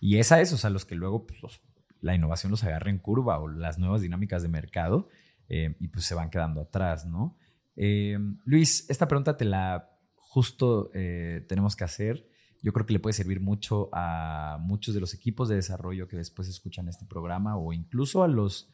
[0.00, 1.60] y es a esos a los que luego pues,
[2.00, 5.08] la innovación los agarra en curva o las nuevas dinámicas de mercado
[5.48, 7.36] eh, y pues se van quedando atrás, ¿no?
[7.76, 12.28] Eh, Luis, esta pregunta te la justo eh, tenemos que hacer.
[12.62, 16.16] Yo creo que le puede servir mucho a muchos de los equipos de desarrollo que
[16.16, 18.72] después escuchan este programa o incluso a los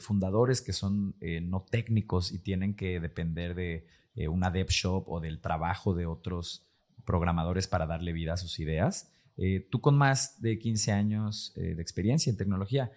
[0.00, 3.86] fundadores que son no técnicos y tienen que depender de
[4.28, 6.66] una dev shop o del trabajo de otros
[7.04, 9.12] programadores para darle vida a sus ideas.
[9.70, 12.90] tú con más de 15 años de experiencia en tecnología,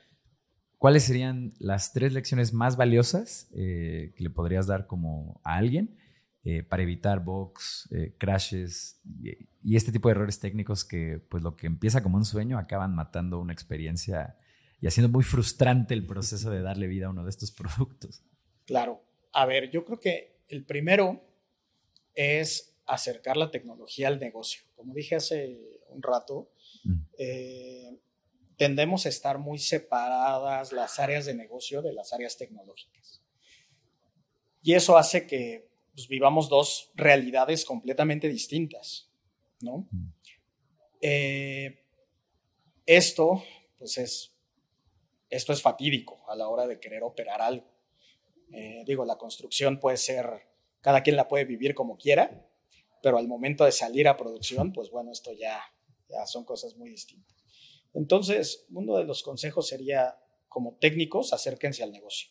[0.81, 5.95] ¿cuáles serían las tres lecciones más valiosas eh, que le podrías dar como a alguien
[6.43, 8.99] eh, para evitar bugs, eh, crashes
[9.61, 12.95] y, este tipo de errores técnicos que pues lo que empieza como un sueño acaban
[12.95, 14.37] matando una experiencia
[14.81, 18.23] y haciendo muy frustrante el proceso de darle vida a uno de estos productos?
[18.65, 19.01] Claro.
[19.31, 21.23] A ver, yo creo que el primero
[22.13, 24.63] es acercar la tecnología al negocio.
[24.75, 25.57] Como dije hace
[25.89, 26.51] un rato,
[26.83, 26.99] mm
[28.61, 33.19] tendemos a estar muy separadas las áreas de negocio de las áreas tecnológicas.
[34.61, 39.09] Y eso hace que pues, vivamos dos realidades completamente distintas,
[39.61, 39.87] ¿no?
[39.89, 40.13] Mm.
[41.01, 41.83] Eh,
[42.85, 43.43] esto,
[43.79, 44.31] pues es,
[45.31, 47.65] esto es fatídico a la hora de querer operar algo.
[48.51, 50.27] Eh, digo, la construcción puede ser,
[50.81, 52.45] cada quien la puede vivir como quiera,
[53.01, 55.63] pero al momento de salir a producción, pues bueno, esto ya,
[56.25, 57.35] son cosas muy distintas.
[57.93, 60.19] Entonces, uno de los consejos sería,
[60.49, 62.29] como técnicos, acérquense al negocio.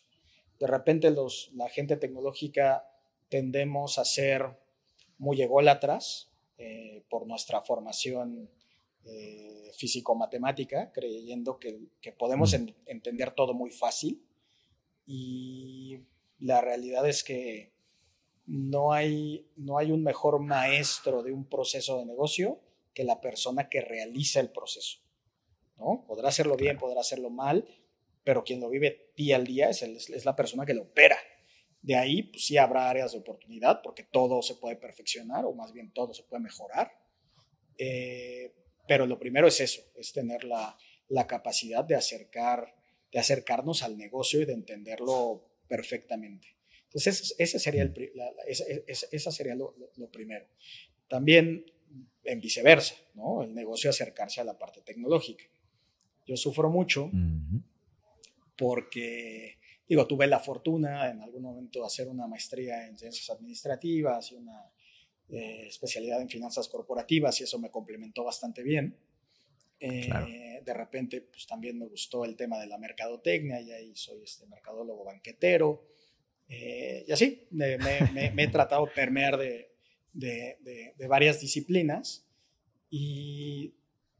[0.59, 2.87] de repente los, la gente tecnológica
[3.29, 4.59] tendemos a ser
[5.17, 8.51] muy ególatras eh, por nuestra formación
[9.05, 12.67] eh, físico-matemática, creyendo que, que podemos Mm.
[12.85, 14.23] entender todo muy fácil.
[15.05, 15.99] Y
[16.39, 17.73] la realidad es que
[18.45, 22.59] no hay, no hay un mejor maestro de un proceso de negocio
[22.93, 24.99] que la persona que realiza el proceso.
[25.77, 26.03] ¿no?
[26.07, 27.65] Podrá hacerlo bien, podrá hacerlo mal,
[28.23, 31.17] pero quien lo vive día al día es, el- es la persona que lo opera.
[31.81, 35.73] De ahí, pues sí habrá áreas de oportunidad, porque todo se puede perfeccionar, o más
[35.73, 36.91] bien todo se puede mejorar.
[37.79, 38.53] Eh,
[38.91, 40.77] pero lo primero es eso, es tener la,
[41.07, 42.75] la capacidad de, acercar,
[43.09, 46.57] de acercarnos al negocio y de entenderlo perfectamente.
[46.83, 50.45] Entonces, ese, sería, el, la- ese- esa sería lo, lo- lo primero.
[51.07, 51.65] También
[52.25, 53.43] en viceversa, ¿no?
[53.43, 55.45] El negocio acercarse a la parte tecnológica.
[56.27, 57.09] Yo sufro mucho
[58.57, 64.33] porque, digo, tuve la fortuna en algún momento de hacer una maestría en ciencias administrativas
[64.33, 64.69] y una
[65.31, 68.95] eh, especialidad en finanzas corporativas y eso me complementó bastante bien.
[69.79, 70.27] Eh, Claro.
[70.63, 74.45] De repente, pues también me gustó el tema de la mercadotecnia y ahí soy este
[74.47, 75.87] mercadólogo banquetero.
[76.53, 79.71] eh, y así, me, me- me- me he tratado de permear de,
[80.13, 82.27] de- de- de varias disciplinas
[82.89, 83.73] y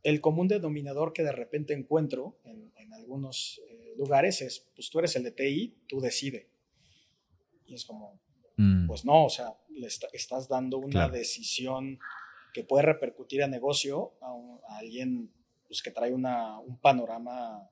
[0.04, 5.00] el común denominador que de repente encuentro en, en algunos eh, lugares es, pues tú
[5.00, 6.48] eres el de TI, tú decide.
[7.68, 8.20] Y es como,
[8.62, 8.88] Mm.
[8.88, 11.14] pues no, o sea, le está- estás dando una Claro.
[11.14, 11.98] decisión
[12.54, 15.32] que puede repercutir a negocio a, un- a alguien
[15.68, 17.70] pues, que trae una, un panorama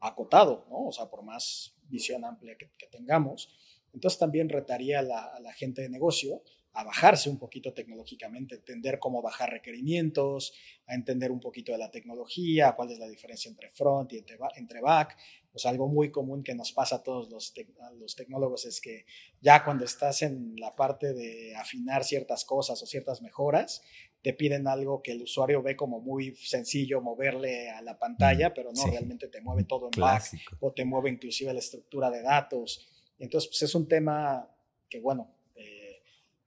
[0.00, 0.86] acotado, ¿no?
[0.86, 3.48] O sea, por más visión amplia que, que tengamos.
[3.92, 6.42] Entonces también retaría a la, a la gente de negocio
[6.74, 10.54] a bajarse un poquito tecnológicamente, entender cómo bajar requerimientos,
[10.86, 14.36] a entender un poquito de la tecnología, cuál es la diferencia entre front y entre,
[14.36, 15.16] ba- entre back.
[15.50, 18.80] Pues algo muy común que nos pasa a todos los, tec- a los tecnólogos es
[18.80, 19.04] que
[19.40, 23.82] ya cuando estás en la parte de afinar ciertas cosas o ciertas mejoras,
[24.22, 28.70] te piden algo que el usuario ve como muy sencillo moverle a la pantalla, pero
[28.72, 28.90] no sí.
[28.92, 30.22] realmente te mueve todo en back
[30.60, 32.88] o te mueve inclusive la estructura de datos.
[33.18, 34.48] Entonces, pues es un tema
[34.88, 35.34] que, bueno,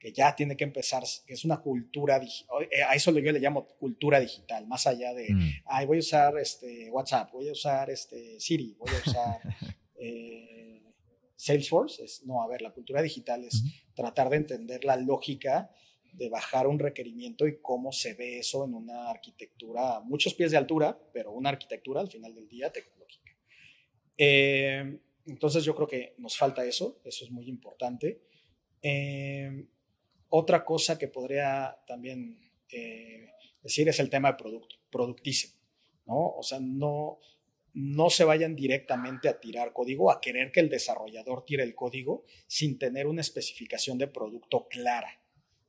[0.05, 3.65] que ya tiene que empezar, que es una cultura digital, a eso yo le llamo
[3.79, 5.49] cultura digital, más allá de, Mm.
[5.65, 9.39] ay, voy a usar este WhatsApp, voy a usar este Siri, voy a usar
[9.99, 10.83] eh,
[11.35, 12.03] Salesforce.
[12.03, 13.69] Es, no, a ver, la cultura digital es Ujú.
[13.95, 15.71] tratar de entender la lógica
[16.13, 20.57] de bajar un requerimiento y cómo se ve eso en una arquitectura, muchos pies de
[20.57, 23.31] altura, pero una arquitectura al final del día tecnológica.
[24.17, 28.21] Eh, entonces yo creo que nos falta eso, eso es muy importante.
[28.83, 29.65] Eh,
[30.37, 32.37] otra cosa que podría también
[32.69, 33.29] eh,
[33.61, 35.49] decir es el tema de producto, productice,
[36.05, 36.29] ¿no?
[36.35, 37.19] O sea, no,
[37.73, 42.23] no se vayan directamente a tirar código, a querer que el desarrollador tire el código
[42.47, 45.21] sin tener una especificación de producto clara,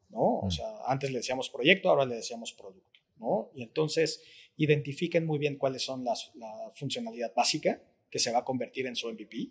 [0.09, 0.41] ¿no?
[0.41, 0.51] O Mm.
[0.51, 3.51] sea, antes le decíamos proyecto, ahora le decíamos producto, ¿no?
[3.55, 4.23] Y entonces
[4.57, 8.97] identifiquen muy bien cuáles son las, la funcionalidad básica que se va a convertir en
[8.97, 9.51] su MVP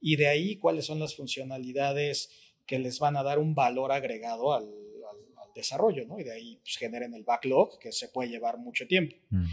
[0.00, 2.30] y de ahí cuáles son las funcionalidades
[2.70, 6.18] que les van a dar un valor agregado al, al- al desarrollo, ¿no?
[6.20, 9.44] Y de ahí pues, generen el backlog que se puede llevar mucho tiempo Ujú.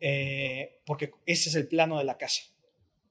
[0.00, 2.42] eh, porque ese es el plano de la casa,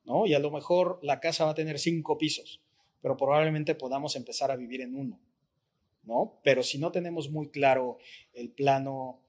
[0.06, 0.26] ¿no?
[0.26, 2.62] Y a lo mejor la casa va a tener cinco pisos,
[3.02, 5.20] pero probablemente podamos empezar a vivir en uno,
[6.04, 6.40] ¿no?
[6.44, 7.98] Pero si no tenemos muy claro
[8.34, 9.22] el plano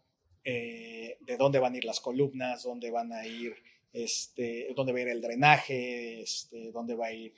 [0.45, 3.55] eh, de dónde van a ir las columnas, dónde van a ir,
[3.93, 7.33] este, dónde va a ir el drenaje, este, dónde va a ir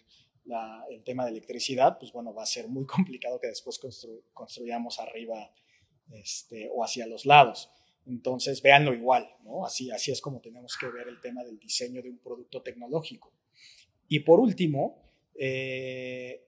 [0.90, 4.98] el tema de electricidad, pues bueno, va a ser muy complicado que después constru- construyamos
[5.00, 5.52] arriba
[6.12, 7.70] este, o hacia los lados.
[8.06, 9.66] Entonces, véanlo igual, ¿no?
[9.66, 13.32] Así, así es como tenemos que ver el tema del diseño de un producto tecnológico.
[14.08, 15.02] Y por último,
[15.34, 16.44] eh,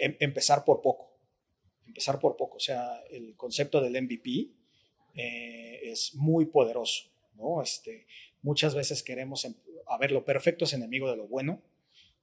[0.00, 1.16] em- empezar por poco.
[1.86, 2.56] Empezar por poco.
[2.56, 4.50] O sea, el concepto del MVP
[5.14, 7.04] eh, es muy poderoso,
[7.36, 7.62] ¿no?
[7.62, 8.06] Este,
[8.42, 9.54] muchas veces queremos, em-
[9.86, 11.62] a ver, lo perfecto es enemigo de lo bueno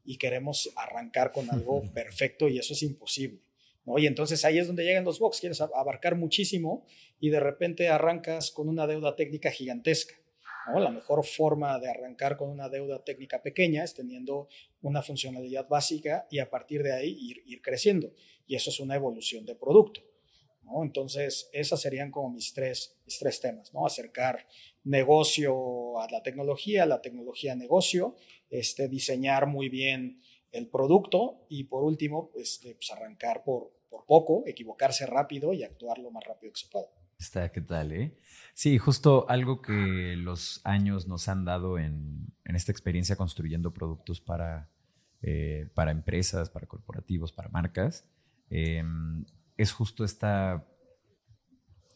[0.06, 3.40] y queremos arrancar con algo perfecto y eso es imposible.
[3.86, 3.98] ¿no?
[4.00, 6.86] Y entonces ahí es donde llegan los box, quieres ab- abarcar muchísimo
[7.20, 10.16] y de repente arrancas con una deuda técnica gigantesca.
[10.74, 10.80] ¿no?
[10.80, 14.48] La mejor forma de arrancar con una deuda técnica pequeña es teniendo
[14.82, 18.14] una funcionalidad básica y a partir de ahí ir, ir creciendo.
[18.48, 20.02] Y eso es una evolución de producto.
[20.64, 20.84] ¿No?
[20.84, 23.86] Entonces, esas serían como mis tres, mis tres temas, ¿no?
[23.86, 24.48] Acercar
[24.84, 28.16] negocio a la tecnología, la tecnología a negocio,
[28.50, 34.44] este, diseñar muy bien el producto y por último, este, pues arrancar por, por poco,
[34.46, 36.88] equivocarse rápido y actuar lo más rápido que se pueda.
[37.20, 38.18] Está, ¿qué tal, eh?
[38.54, 44.20] Sí, justo algo que los años nos han dado en, en esta experiencia construyendo productos
[44.20, 44.70] para
[45.26, 48.06] eh, para empresas, para corporativos, para marcas,
[48.50, 49.24] em,
[49.58, 50.66] es justo esta,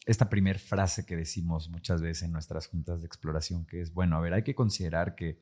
[0.06, 4.18] esta primer frase que decimos muchas veces en nuestras juntas de exploración, que es, bueno,
[4.18, 5.40] a ver, hay que considerar que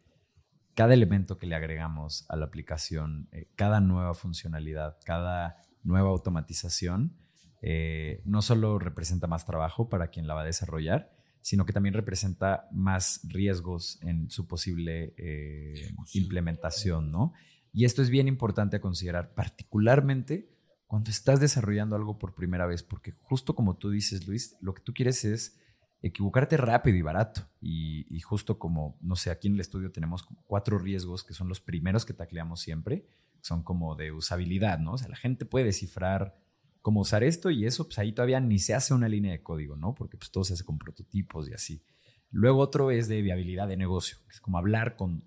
[0.74, 7.16] cada elemento que le agregamos a la aplicación, eh, cada nueva funcionalidad, cada nueva automatización,
[7.61, 11.93] eh, no solo representa más trabajo para quien la va a desarrollar, sino que también
[11.93, 17.34] representa más riesgos en su posible eh, implementación, ¿no?
[17.72, 20.55] Y esto es bien importante a considerar, particularmente
[20.88, 24.82] cuando estás desarrollando algo por primera vez, porque justo como tú dices, Luis, lo que
[24.82, 25.58] tú quieres es
[26.02, 27.48] equivocarte rápido y barato.
[27.62, 31.60] Y, justo como, no sé, aquí en el estudio tenemos cuatro riesgos que son los
[31.60, 33.08] primeros que tacleamos siempre,
[33.42, 34.94] son como de usabilidad, ¿no?
[34.94, 36.36] O sea, la gente puede descifrar
[36.82, 39.76] cómo usar esto y eso, pues ahí todavía ni se hace una línea de código,
[39.76, 39.96] ¿no?
[39.96, 41.84] Porque pues todo se hace con prototipos y así.
[42.30, 45.24] Luego otro es de viabilidad de negocio, que es como hablar con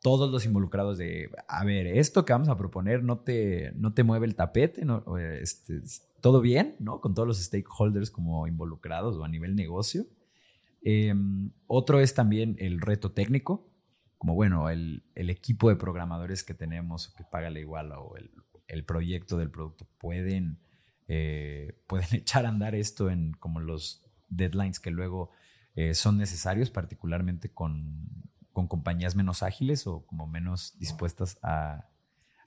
[0.00, 4.02] todos los involucrados de, a ver, esto que vamos a proponer no te, no te
[4.02, 5.18] mueve el tapete, ¿no?
[5.18, 5.82] Este,
[6.20, 7.00] todo bien, ¿no?
[7.00, 10.06] Con todos los stakeholders como involucrados o a nivel negocio.
[10.82, 13.68] Em, otro es también el reto técnico,
[14.16, 19.36] como bueno, el, equipo de programadores que tenemos, que paga la igual o el, proyecto
[19.36, 20.58] del producto, pueden,
[21.08, 25.30] eh, pueden echar a andar esto en como los deadlines que luego
[25.74, 28.30] eh, son necesarios, particularmente con,
[28.60, 31.88] con, compañías menos ágiles o como menos dispuestas a,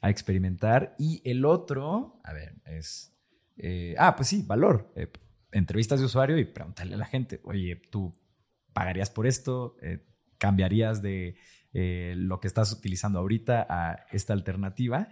[0.01, 0.95] a experimentar.
[0.97, 3.09] Y el otro, a ver, es...
[3.57, 4.93] Eh, ah, pues sí, valor.
[5.51, 8.13] entrevistas de usuario y preguntarle a la gente, oye, tú
[8.73, 10.03] pagarías por esto, eh,
[10.39, 11.35] cambiarías de
[11.73, 15.09] eh, lo que estás utilizando ahorita a esta alternativa.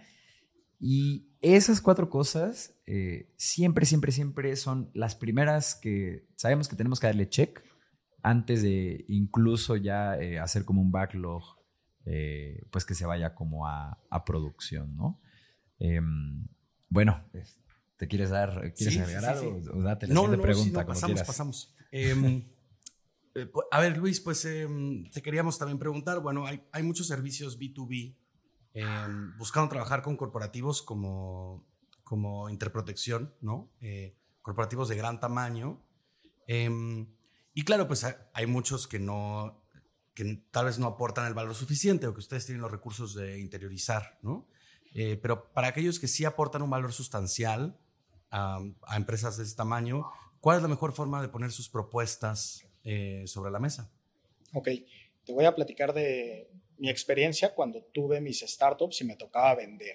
[0.78, 6.98] Y esas cuatro cosas eh, siempre, siempre, siempre son las primeras que sabemos que tenemos
[7.00, 7.62] que darle check
[8.22, 11.42] antes de incluso ya hacer como un backlog,
[12.70, 15.20] pues que se vaya como a, producción, ¿no?
[15.78, 16.46] Em,
[16.88, 17.24] bueno,
[17.96, 19.60] ¿te quieres dar, quieres agregar algo?
[19.74, 21.74] O date la no, no, pregunta, no, pasamos, pasamos.
[21.90, 22.44] Em,
[23.34, 27.58] eh, a ver, Luis, pues em, te queríamos también preguntar, bueno, hay, hay muchos servicios
[27.58, 28.16] B2B
[28.74, 31.66] em, buscando trabajar con corporativos como,
[32.04, 33.72] como Interprotección, ¿no?
[33.80, 35.82] Eh, corporativos de gran tamaño.
[37.54, 39.62] Y claro, pues hay muchos que no,
[40.14, 43.38] que tal vez no aportan el valor suficiente o que ustedes tienen los recursos de
[43.40, 44.48] interiorizar, ¿no?
[44.94, 47.78] Eh, pero para aquellos que sí aportan un valor sustancial
[48.30, 50.04] a, a empresas de ese tamaño,
[50.40, 53.92] ¿cuál es la mejor forma de poner sus propuestas eh, sobre la mesa.
[54.52, 54.68] Ok,
[55.24, 59.94] te voy a platicar de mi experiencia cuando tuve mis startups y me tocaba vender.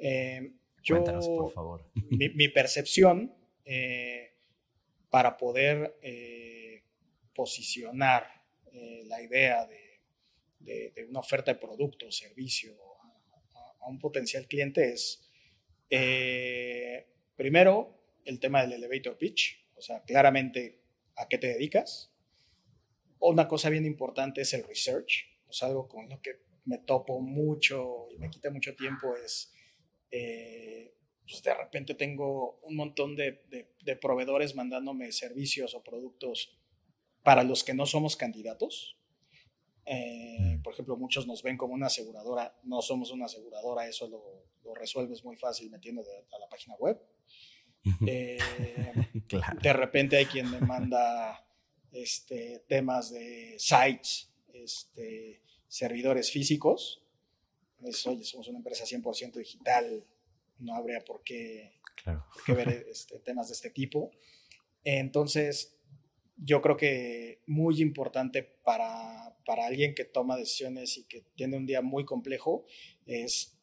[0.00, 0.52] Eh,
[0.88, 1.90] Cuéntanos, por favor.
[2.10, 3.34] Mi, percepción
[3.64, 4.25] eh,
[5.10, 5.98] para poder
[7.34, 8.26] posicionar
[8.72, 12.74] la idea de, una oferta de producto o servicio
[13.54, 15.30] a, un potencial cliente es,
[17.36, 19.64] primero, el tema del elevator pitch.
[19.76, 20.80] O sea, claramente
[21.16, 22.12] a qué te dedicas.
[23.18, 28.08] Una cosa bien importante es el research, es algo con lo que me topo mucho
[28.10, 29.52] y me quita mucho tiempo es,
[30.10, 30.95] eh,
[31.28, 33.42] pues de repente tengo un montón de,
[33.82, 36.56] de, proveedores mandándome servicios o productos
[37.22, 38.96] para los que no somos candidatos.
[39.84, 40.62] Eh, mm.
[40.62, 44.74] por ejemplo, muchos nos ven como una aseguradora, no somos una aseguradora, eso lo, lo
[44.74, 47.00] resuelves muy fácil metiendo a la página web.
[48.06, 48.38] Eh,
[49.62, 51.46] de repente hay quien me manda
[51.92, 57.02] este, temas de sites, este, servidores físicos.
[57.80, 60.04] Pues, oye, somos una empresa 100% digital,
[60.58, 61.72] no habría por qué,
[62.48, 64.10] ver este, temas de este tipo.
[64.84, 65.76] Entonces,
[66.36, 71.66] yo creo que muy importante para, para, alguien que toma decisiones y que tiene un
[71.66, 72.66] día muy complejo
[73.06, 73.58] es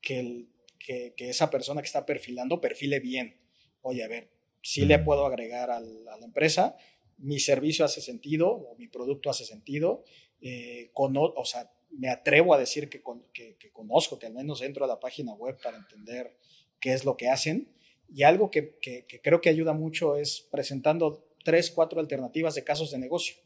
[0.00, 0.46] que,
[0.78, 3.40] que, que esa persona que está perfilando perfile bien.
[3.82, 4.30] Oye, a ver,
[4.62, 6.76] si le puedo agregar a la empresa,
[7.18, 10.04] mi servicio hace sentido o mi producto hace sentido,
[10.40, 14.88] eh, o sea, me atrevo a decir que, que, conozco, que al menos entro a
[14.88, 16.36] la página web para entender
[16.80, 17.68] qué es lo que hacen.
[18.12, 22.90] Y algo que, que, creo que ayuda mucho es presentando tres, cuatro alternativas de casos
[22.90, 23.36] de negocio.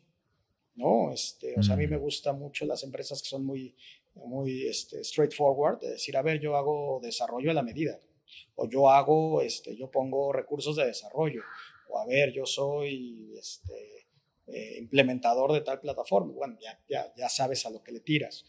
[0.75, 1.13] ¿no?
[1.13, 3.75] Este, o sea, a mí me gustan mucho las empresas que son muy,
[4.15, 7.99] muy este, straightforward, de decir, a ver, yo hago desarrollo a la medida
[8.55, 11.43] o yo hago, este, yo pongo recursos de desarrollo,
[11.89, 14.02] o a ver, yo soy este,
[14.47, 18.45] eh, implementador de tal plataforma, bueno, ya, ya, ya, sabes a lo que le tiras,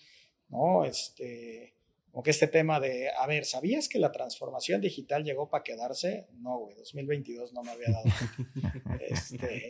[0.50, 0.86] ¿no?
[0.86, 1.76] Este,
[2.14, 6.28] como que este tema de, a ver, ¿sabías que la transformación digital llegó para quedarse?
[6.34, 8.06] No, güey, 2022 no me había dado.
[9.00, 9.70] este,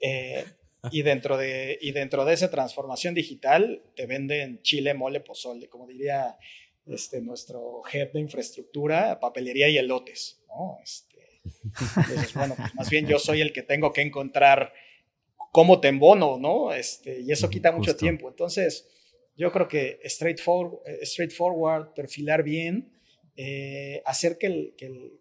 [0.00, 0.44] eh,
[0.90, 5.86] y, dentro de, y dentro de esa transformación digital te venden chile, mole, pozole, como
[5.86, 6.38] diría
[6.86, 10.42] este, nuestro head de infraestructura, papelería y elotes.
[10.48, 10.78] ¿no?
[10.82, 14.72] Este, entonces, bueno, pues más bien yo soy el que tengo que encontrar
[15.52, 16.72] cómo te embono, ¿no?
[16.72, 18.28] Este, y eso quita mucho tiempo.
[18.28, 18.88] Entonces,
[19.36, 22.90] yo creo que straightforward, straightforward perfilar bien,
[23.36, 24.74] eh, hacer que,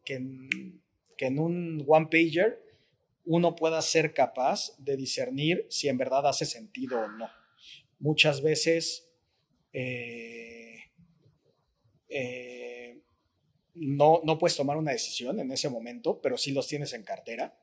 [0.05, 2.63] que, en, un one pager
[3.25, 7.29] uno pueda ser capaz de discernir si en verdad hace sentido o no.
[7.99, 9.11] Muchas veces
[9.73, 10.77] eh,
[12.09, 12.99] eh,
[13.75, 17.55] no, no puedes tomar una decisión en ese momento, pero sí los tienes en cartera.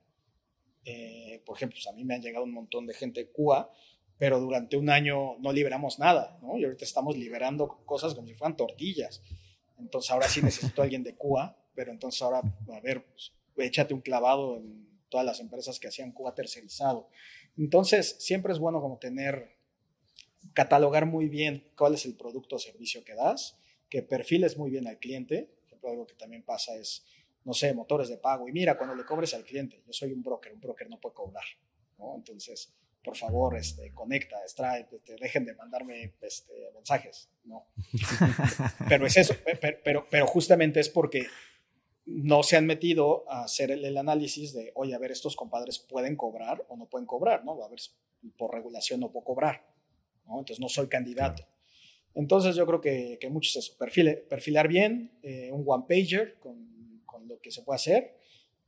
[1.44, 3.70] Por ejemplo, pues, a mí me han llegado un montón de gente de Cuba
[4.18, 6.58] pero durante un año no liberamos nada, ¿no?
[6.58, 9.22] Y ahorita estamos liberando cosas como si fueran tortillas.
[9.78, 13.94] Entonces ahora sí necesito a alguien de Cuba, pero entonces ahora, a ver, pues, échate
[13.94, 17.08] un clavado en todas las empresas que hacían Cuba tercerizado.
[17.56, 19.56] Entonces siempre es bueno como tener,
[20.52, 23.56] catalogar muy bien cuál es el producto o servicio que das,
[23.88, 25.54] que perfiles muy bien al cliente.
[25.60, 27.04] Por ejemplo, algo que también pasa es,
[27.48, 28.46] no sé, motores de pago.
[28.46, 31.14] Y mira, cuando le cobres al cliente, yo soy un broker, un broker no puede
[31.14, 31.44] cobrar,
[31.96, 32.14] ¿no?
[32.14, 37.30] Entonces por favor, este, conecta, extrae, este, dejen de mandarme este, mensajes.
[37.44, 37.66] No.
[38.88, 39.34] pero es eso,
[39.82, 41.26] pero, pero, justamente es porque
[42.04, 46.16] no se han metido a hacer el, análisis de, oye, a ver, estos compadres pueden
[46.16, 47.62] cobrar o no pueden cobrar, ¿no?
[47.62, 47.80] A ver,
[48.36, 49.66] por regulación no puedo cobrar,
[50.26, 50.40] ¿no?
[50.40, 51.46] Entonces no soy candidato.
[52.14, 56.38] Entonces yo creo que, que mucho es eso, perfile, perfilar bien, eh, un one pager
[56.40, 56.77] con,
[57.28, 58.18] lo que se puede hacer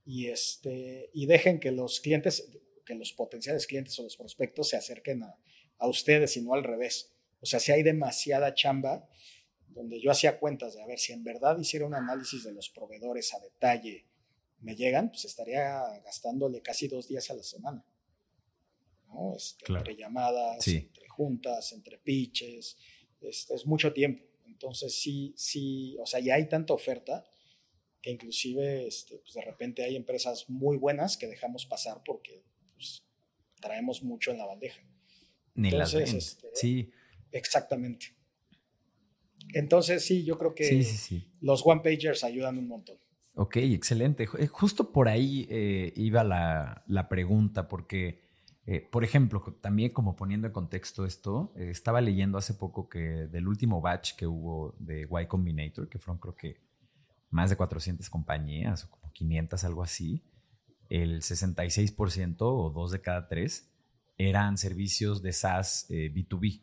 [0.04, 2.50] y, este, y dejen que los clientes,
[2.84, 5.38] que los potenciales clientes o los prospectos se acerquen a,
[5.78, 7.12] a ustedes y no al revés.
[7.40, 9.08] O sea, si hay demasiada chamba,
[9.68, 12.68] donde yo hacía cuentas de a ver si en verdad hiciera un análisis de los
[12.70, 14.06] proveedores a detalle,
[14.60, 17.84] me llegan, pues estaría gastándole casi dos días a la semana.
[19.06, 19.34] ¿no?
[19.36, 22.76] Este, entre llamadas, entre juntas, entre pitches,
[23.20, 24.24] este, es mucho tiempo.
[24.46, 27.24] Entonces sí, sí, o sea, ya hay tanta oferta
[28.02, 32.44] que inclusive este, pues de repente hay empresas muy buenas que dejamos pasar porque
[32.74, 33.04] pues,
[33.60, 34.80] traemos mucho en la bandeja.
[35.54, 36.90] Ni las este, Sí.
[37.32, 38.14] Exactamente.
[39.52, 40.86] Entonces, sí, yo creo que
[41.40, 42.98] los one pagers ayudan un montón.
[43.34, 44.28] Ok, excelente.
[44.38, 48.22] Eh, justo por ahí eh, iba la, pregunta, porque,
[48.66, 53.48] eh, por ejemplo, también como poniendo en contexto esto, estaba leyendo hace poco que del
[53.48, 56.69] último batch que hubo de Y Combinator, que fueron creo que
[57.30, 60.22] más de 400 compañías o como 500, algo así,
[60.88, 63.70] el 66% o dos de cada tres
[64.18, 66.60] eran servicios de SaaS B2B.
[66.60, 66.62] Eh,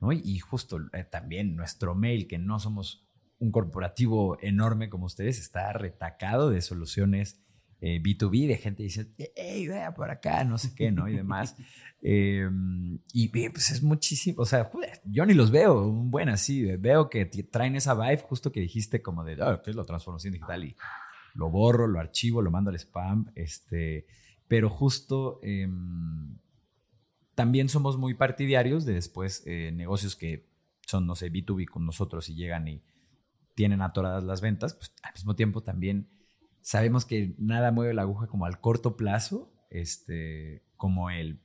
[0.00, 0.12] ¿no?
[0.12, 3.06] Y justo eh, también nuestro mail, que no somos
[3.38, 7.40] un corporativo enorme como ustedes, está retacado de soluciones
[7.82, 11.08] B2B, eh, de gente dice, hey, vea por acá, no sé qué, ¿no?
[11.08, 11.56] Y demás.
[12.04, 14.68] Em, y pues es muchísimo, o sea,
[15.04, 19.02] yo ni los veo, un buen así, veo que traen esa vibe justo que dijiste
[19.02, 20.64] como de, oh, ¿qué es la transformación digital?
[20.64, 20.74] Y
[21.34, 24.06] lo borro, lo archivo, lo mando al spam, este,
[24.48, 26.38] pero justo em,
[27.36, 30.48] también somos muy partidarios de después eh, negocios que
[30.84, 32.82] son, no sé, B2B con nosotros y llegan y
[33.54, 36.08] tienen atoradas las ventas, pues al mismo tiempo también
[36.62, 41.40] sabemos que nada mueve la aguja como al corto plazo, este, como el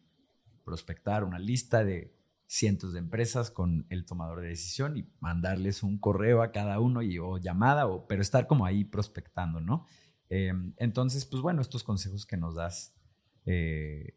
[0.64, 2.14] prospectar una lista de
[2.46, 7.02] cientos de empresas con el tomador de decisión y mandarles un correo a cada uno
[7.02, 9.86] y, o llamada, o, pero estar como ahí prospectando, ¿no?
[10.30, 12.94] Em, entonces, pues bueno, estos consejos que nos das
[13.46, 14.16] eh,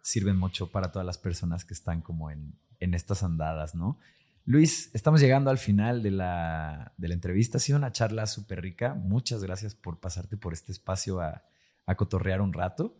[0.00, 3.98] sirven mucho para todas las personas que están como en, en estas andadas, ¿no?
[4.44, 7.58] Luis, estamos llegando al final de la, de la entrevista.
[7.58, 8.94] Ha sido una charla súper rica.
[8.94, 11.44] Muchas gracias por pasarte por este espacio a,
[11.86, 12.96] a cotorrear un rato.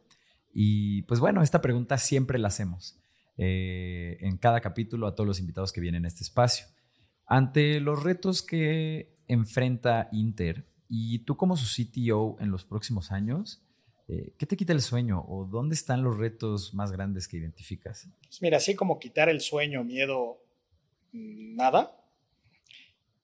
[0.52, 2.98] Y pues bueno, esta pregunta siempre la hacemos.
[3.38, 6.66] Eh, en cada capítulo a todos los invitados que vienen a este espacio.
[7.26, 13.62] Ante los retos que enfrenta Inter y tú como su CTO en los próximos años,
[14.08, 18.06] eh, ¿qué te quita el sueño o dónde están los retos más grandes que identificas?
[18.24, 20.41] Pues mira, así como quitar el sueño, miedo,
[21.12, 21.98] nada.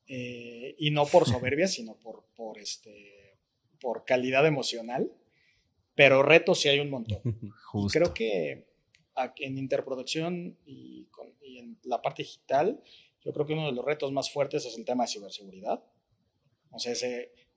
[0.07, 3.37] Eh, y no por soberbia, sino por, por, este,
[3.81, 5.13] por calidad emocional.
[5.95, 7.21] Pero retos sí hay un montón.
[7.93, 8.69] creo que
[9.39, 11.09] en interproducción y,
[11.43, 12.81] en la parte digital,
[13.25, 15.83] yo creo que uno de los retos más fuertes es el tema de ciberseguridad.
[16.71, 16.95] O sea,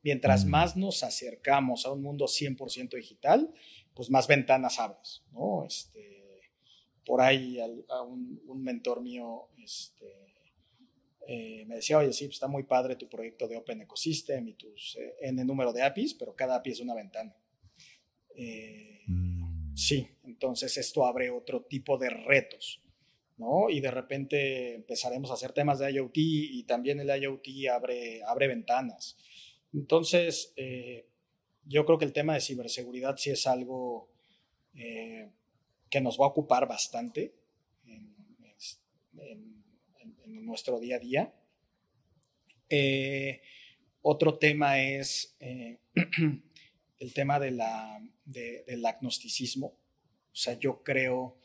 [0.02, 0.50] mientras mm.
[0.50, 3.54] más nos acercamos a un mundo 100% digital,
[3.94, 5.64] pues más ventanas abres, ¿no?
[5.66, 6.21] Este,
[7.06, 10.34] por ahí a, un, mentor mío este,
[11.28, 14.54] eh, me decía, oye, sí, pues está muy padre tu proyecto de Open Ecosystem y
[14.54, 17.36] tus eh, N número de APIs, pero cada API es una ventana.
[18.36, 19.32] Eh, mm
[19.76, 22.82] Sí, entonces esto abre otro tipo de retos,
[23.38, 23.70] ¿no?
[23.70, 28.48] Y de repente empezaremos a hacer temas de IoT y también el IoT abre, abre
[28.48, 29.18] ventanas.
[29.74, 31.08] Entonces, eh,
[31.66, 34.10] yo creo que el tema de ciberseguridad sí es algo
[34.76, 35.32] eh,
[35.92, 37.36] que nos va a ocupar bastante
[37.86, 38.16] en,
[40.46, 41.34] nuestro día a día.
[42.68, 43.42] Eh,
[44.02, 45.38] otro tema es
[47.00, 49.68] el tema de la, del agnosticismo.
[49.68, 51.38] O sea, yo creo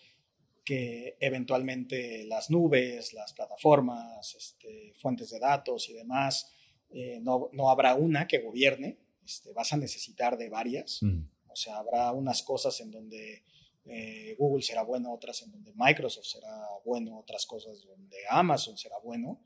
[0.65, 6.53] que eventualmente las nubes, las plataformas, este, fuentes de datos y demás,
[6.91, 11.03] eh, no, no, habrá una que gobierne, este, vas a necesitar de varias.
[11.03, 11.23] Mm.
[11.49, 13.45] O sea, habrá unas cosas en donde
[13.87, 18.97] eh, Google será bueno, otras en donde Microsoft será bueno, otras cosas donde Amazon será
[18.99, 19.41] bueno.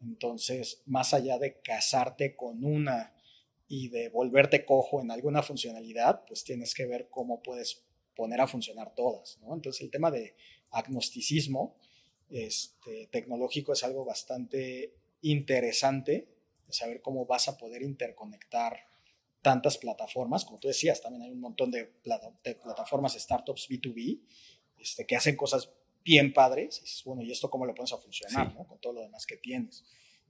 [0.00, 3.14] Entonces, más allá de casarte con una
[3.68, 7.84] y de volverte cojo en alguna funcionalidad, pues tienes que ver cómo puedes
[8.16, 9.38] poner a funcionar todas.
[9.42, 10.34] Entonces el tema de
[10.70, 11.76] agnosticismo
[12.28, 16.28] este, tecnológico es algo bastante interesante,
[16.68, 18.89] saber cómo vas a poder interconectar
[19.42, 21.86] tantas plataformas, como tú decías, también hay un montón de,
[22.62, 24.20] plataformas, startups B2B,
[24.78, 25.70] este, que hacen cosas
[26.04, 28.66] bien padres, y dices, bueno, ¿y esto cómo lo pones a funcionar, ¿no?
[28.66, 29.84] Con todo lo demás que tienes.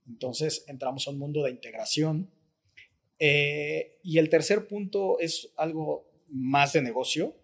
[0.07, 2.31] Entonces entramos a un mundo de integración,
[3.19, 7.37] eh, y el tercer punto es algo más de negocio,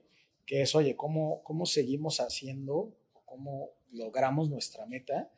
[0.46, 5.30] que es, oye, ¿cómo, cómo seguimos haciendo, cómo logramos nuestra meta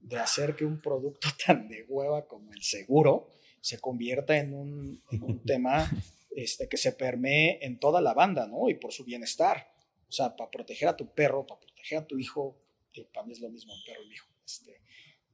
[0.00, 3.28] de hacer que un producto tan de hueva como el seguro
[3.66, 5.02] se convierta en un,
[5.44, 5.90] tema
[6.36, 8.68] este, que se permee en toda la banda, ¿no?
[8.68, 9.74] Y por su bienestar.
[10.08, 12.56] O sea, para proteger a tu perro, para proteger a tu hijo,
[12.92, 14.28] que para mí es lo mismo un perro y un hijo.
[14.44, 14.80] Este,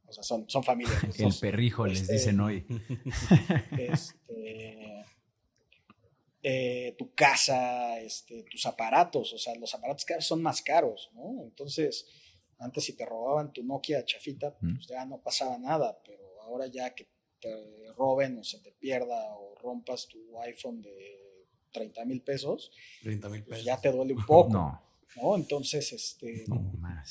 [0.07, 1.05] o sea, son, son familias.
[1.19, 2.65] El perrijo les este, dicen hoy.
[3.79, 5.05] Este,
[6.43, 11.11] eh, tu casa, este, tus aparatos, o sea, los aparatos cada vez son más caros,
[11.13, 11.43] ¿no?
[11.45, 12.07] Entonces,
[12.59, 16.95] antes si te robaban tu Nokia chafita, pues ya no pasaba nada, pero ahora ya
[16.95, 17.12] que
[17.43, 22.71] te roben o se te pierda o rompas tu iPhone de 30 mil pesos,
[23.03, 24.81] 30 mil pues ya te duele un poco.
[25.17, 25.37] no.
[25.37, 26.47] Entonces, este,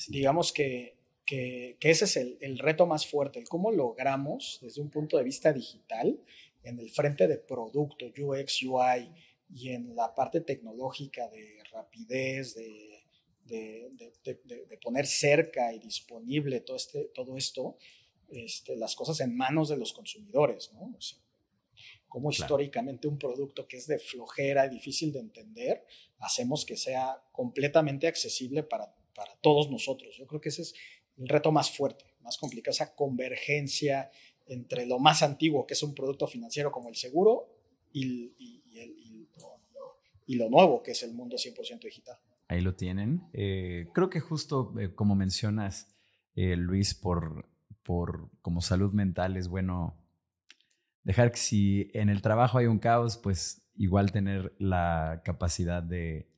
[0.08, 5.16] digamos que que, ese es el, reto más fuerte, el cómo logramos desde un punto
[5.16, 6.20] de vista digital,
[6.62, 9.10] en el frente de producto, UX, UI
[9.54, 12.90] y en la parte tecnológica de rapidez, de,
[14.82, 17.76] poner cerca y disponible todo, este, todo esto,
[18.32, 20.96] este, las cosas en manos de los consumidores, ¿no?
[22.08, 25.86] como históricamente un producto que es de flojera y difícil de entender,
[26.18, 30.14] hacemos que sea completamente accesible para, para todos nosotros.
[30.18, 30.74] Yo creo que ese es
[31.16, 34.10] el reto más fuerte, más complicado, esa convergencia
[34.46, 37.48] entre lo más antiguo, que es un producto financiero como el seguro,
[37.92, 38.32] y,
[40.36, 42.18] lo, nuevo, que es el mundo 100% digital.
[42.48, 43.22] Ahí lo tienen.
[43.32, 45.94] Eh, creo que justo eh, como mencionas,
[46.34, 47.48] eh, Luis, por,
[47.82, 49.96] por como salud mental es bueno
[51.04, 56.32] dejar que si en el trabajo hay un caos, pues igual tener la capacidad de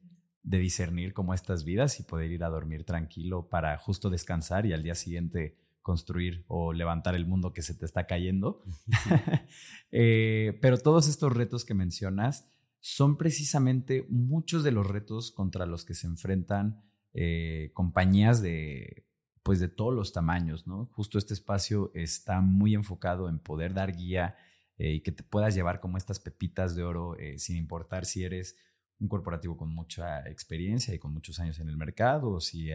[0.45, 4.75] de discernir como estas vidas y poder ir a dormir tranquilo para justo descansar y
[4.75, 8.63] al día siguiente construir o levantar el mundo que se te está cayendo.
[9.97, 12.49] Eh, pero todos estos retos que mencionas
[12.81, 16.83] son precisamente muchos de los retos contra los que se enfrentan
[17.13, 19.07] eh, compañías de,
[19.45, 20.87] pues de todos los tamaños, ¿no?
[20.93, 24.37] Justo este espacio está muy enfocado en poder dar guía
[24.77, 28.57] eh, y que te puedas llevar como estas pepitas de oro sin importar si eres
[28.99, 32.71] un corporativo con mucha experiencia y con muchos años en el mercado, o si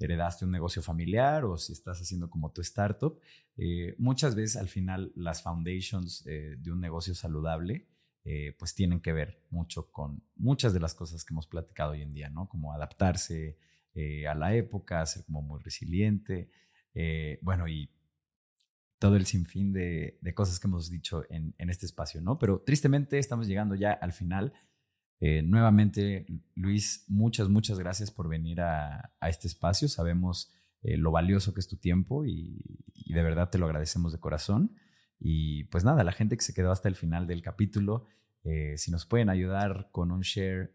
[0.00, 3.18] heredaste un negocio familiar, o si estás haciendo como tu startup.
[3.56, 7.86] Eh, muchas veces al final las foundations eh, de un negocio saludable
[8.24, 12.02] eh, pues tienen que ver mucho con muchas de las cosas que hemos platicado hoy
[12.02, 12.48] en día, ¿no?
[12.48, 13.58] Como adaptarse
[13.94, 16.50] a la época, ser como muy resiliente,
[17.42, 17.90] bueno, y
[18.98, 22.38] todo el sinfín de, de, cosas que hemos dicho en, este espacio, ¿no?
[22.38, 24.52] Pero tristemente estamos llegando ya al final
[25.20, 29.86] eh, nuevamente, Luis, muchas, muchas gracias por venir a, este espacio.
[29.88, 30.50] Sabemos
[30.82, 32.64] eh, lo valioso que es tu tiempo y,
[33.06, 34.74] de verdad te lo agradecemos de corazón.
[35.18, 38.06] Y pues nada, la gente que se quedó hasta el final del capítulo,
[38.44, 40.72] eh, si nos pueden ayudar con un share,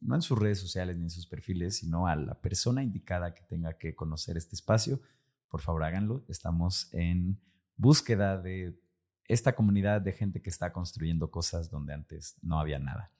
[0.00, 3.42] no en sus redes sociales ni en sus perfiles, sino a la persona indicada que
[3.42, 5.00] tenga que conocer este espacio,
[5.48, 6.24] por favor háganlo.
[6.28, 7.40] Estamos en
[7.76, 8.78] búsqueda de
[9.26, 13.12] esta comunidad de gente que está construyendo cosas donde antes no había nada.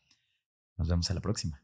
[0.77, 1.64] Nos vemos a la próxima.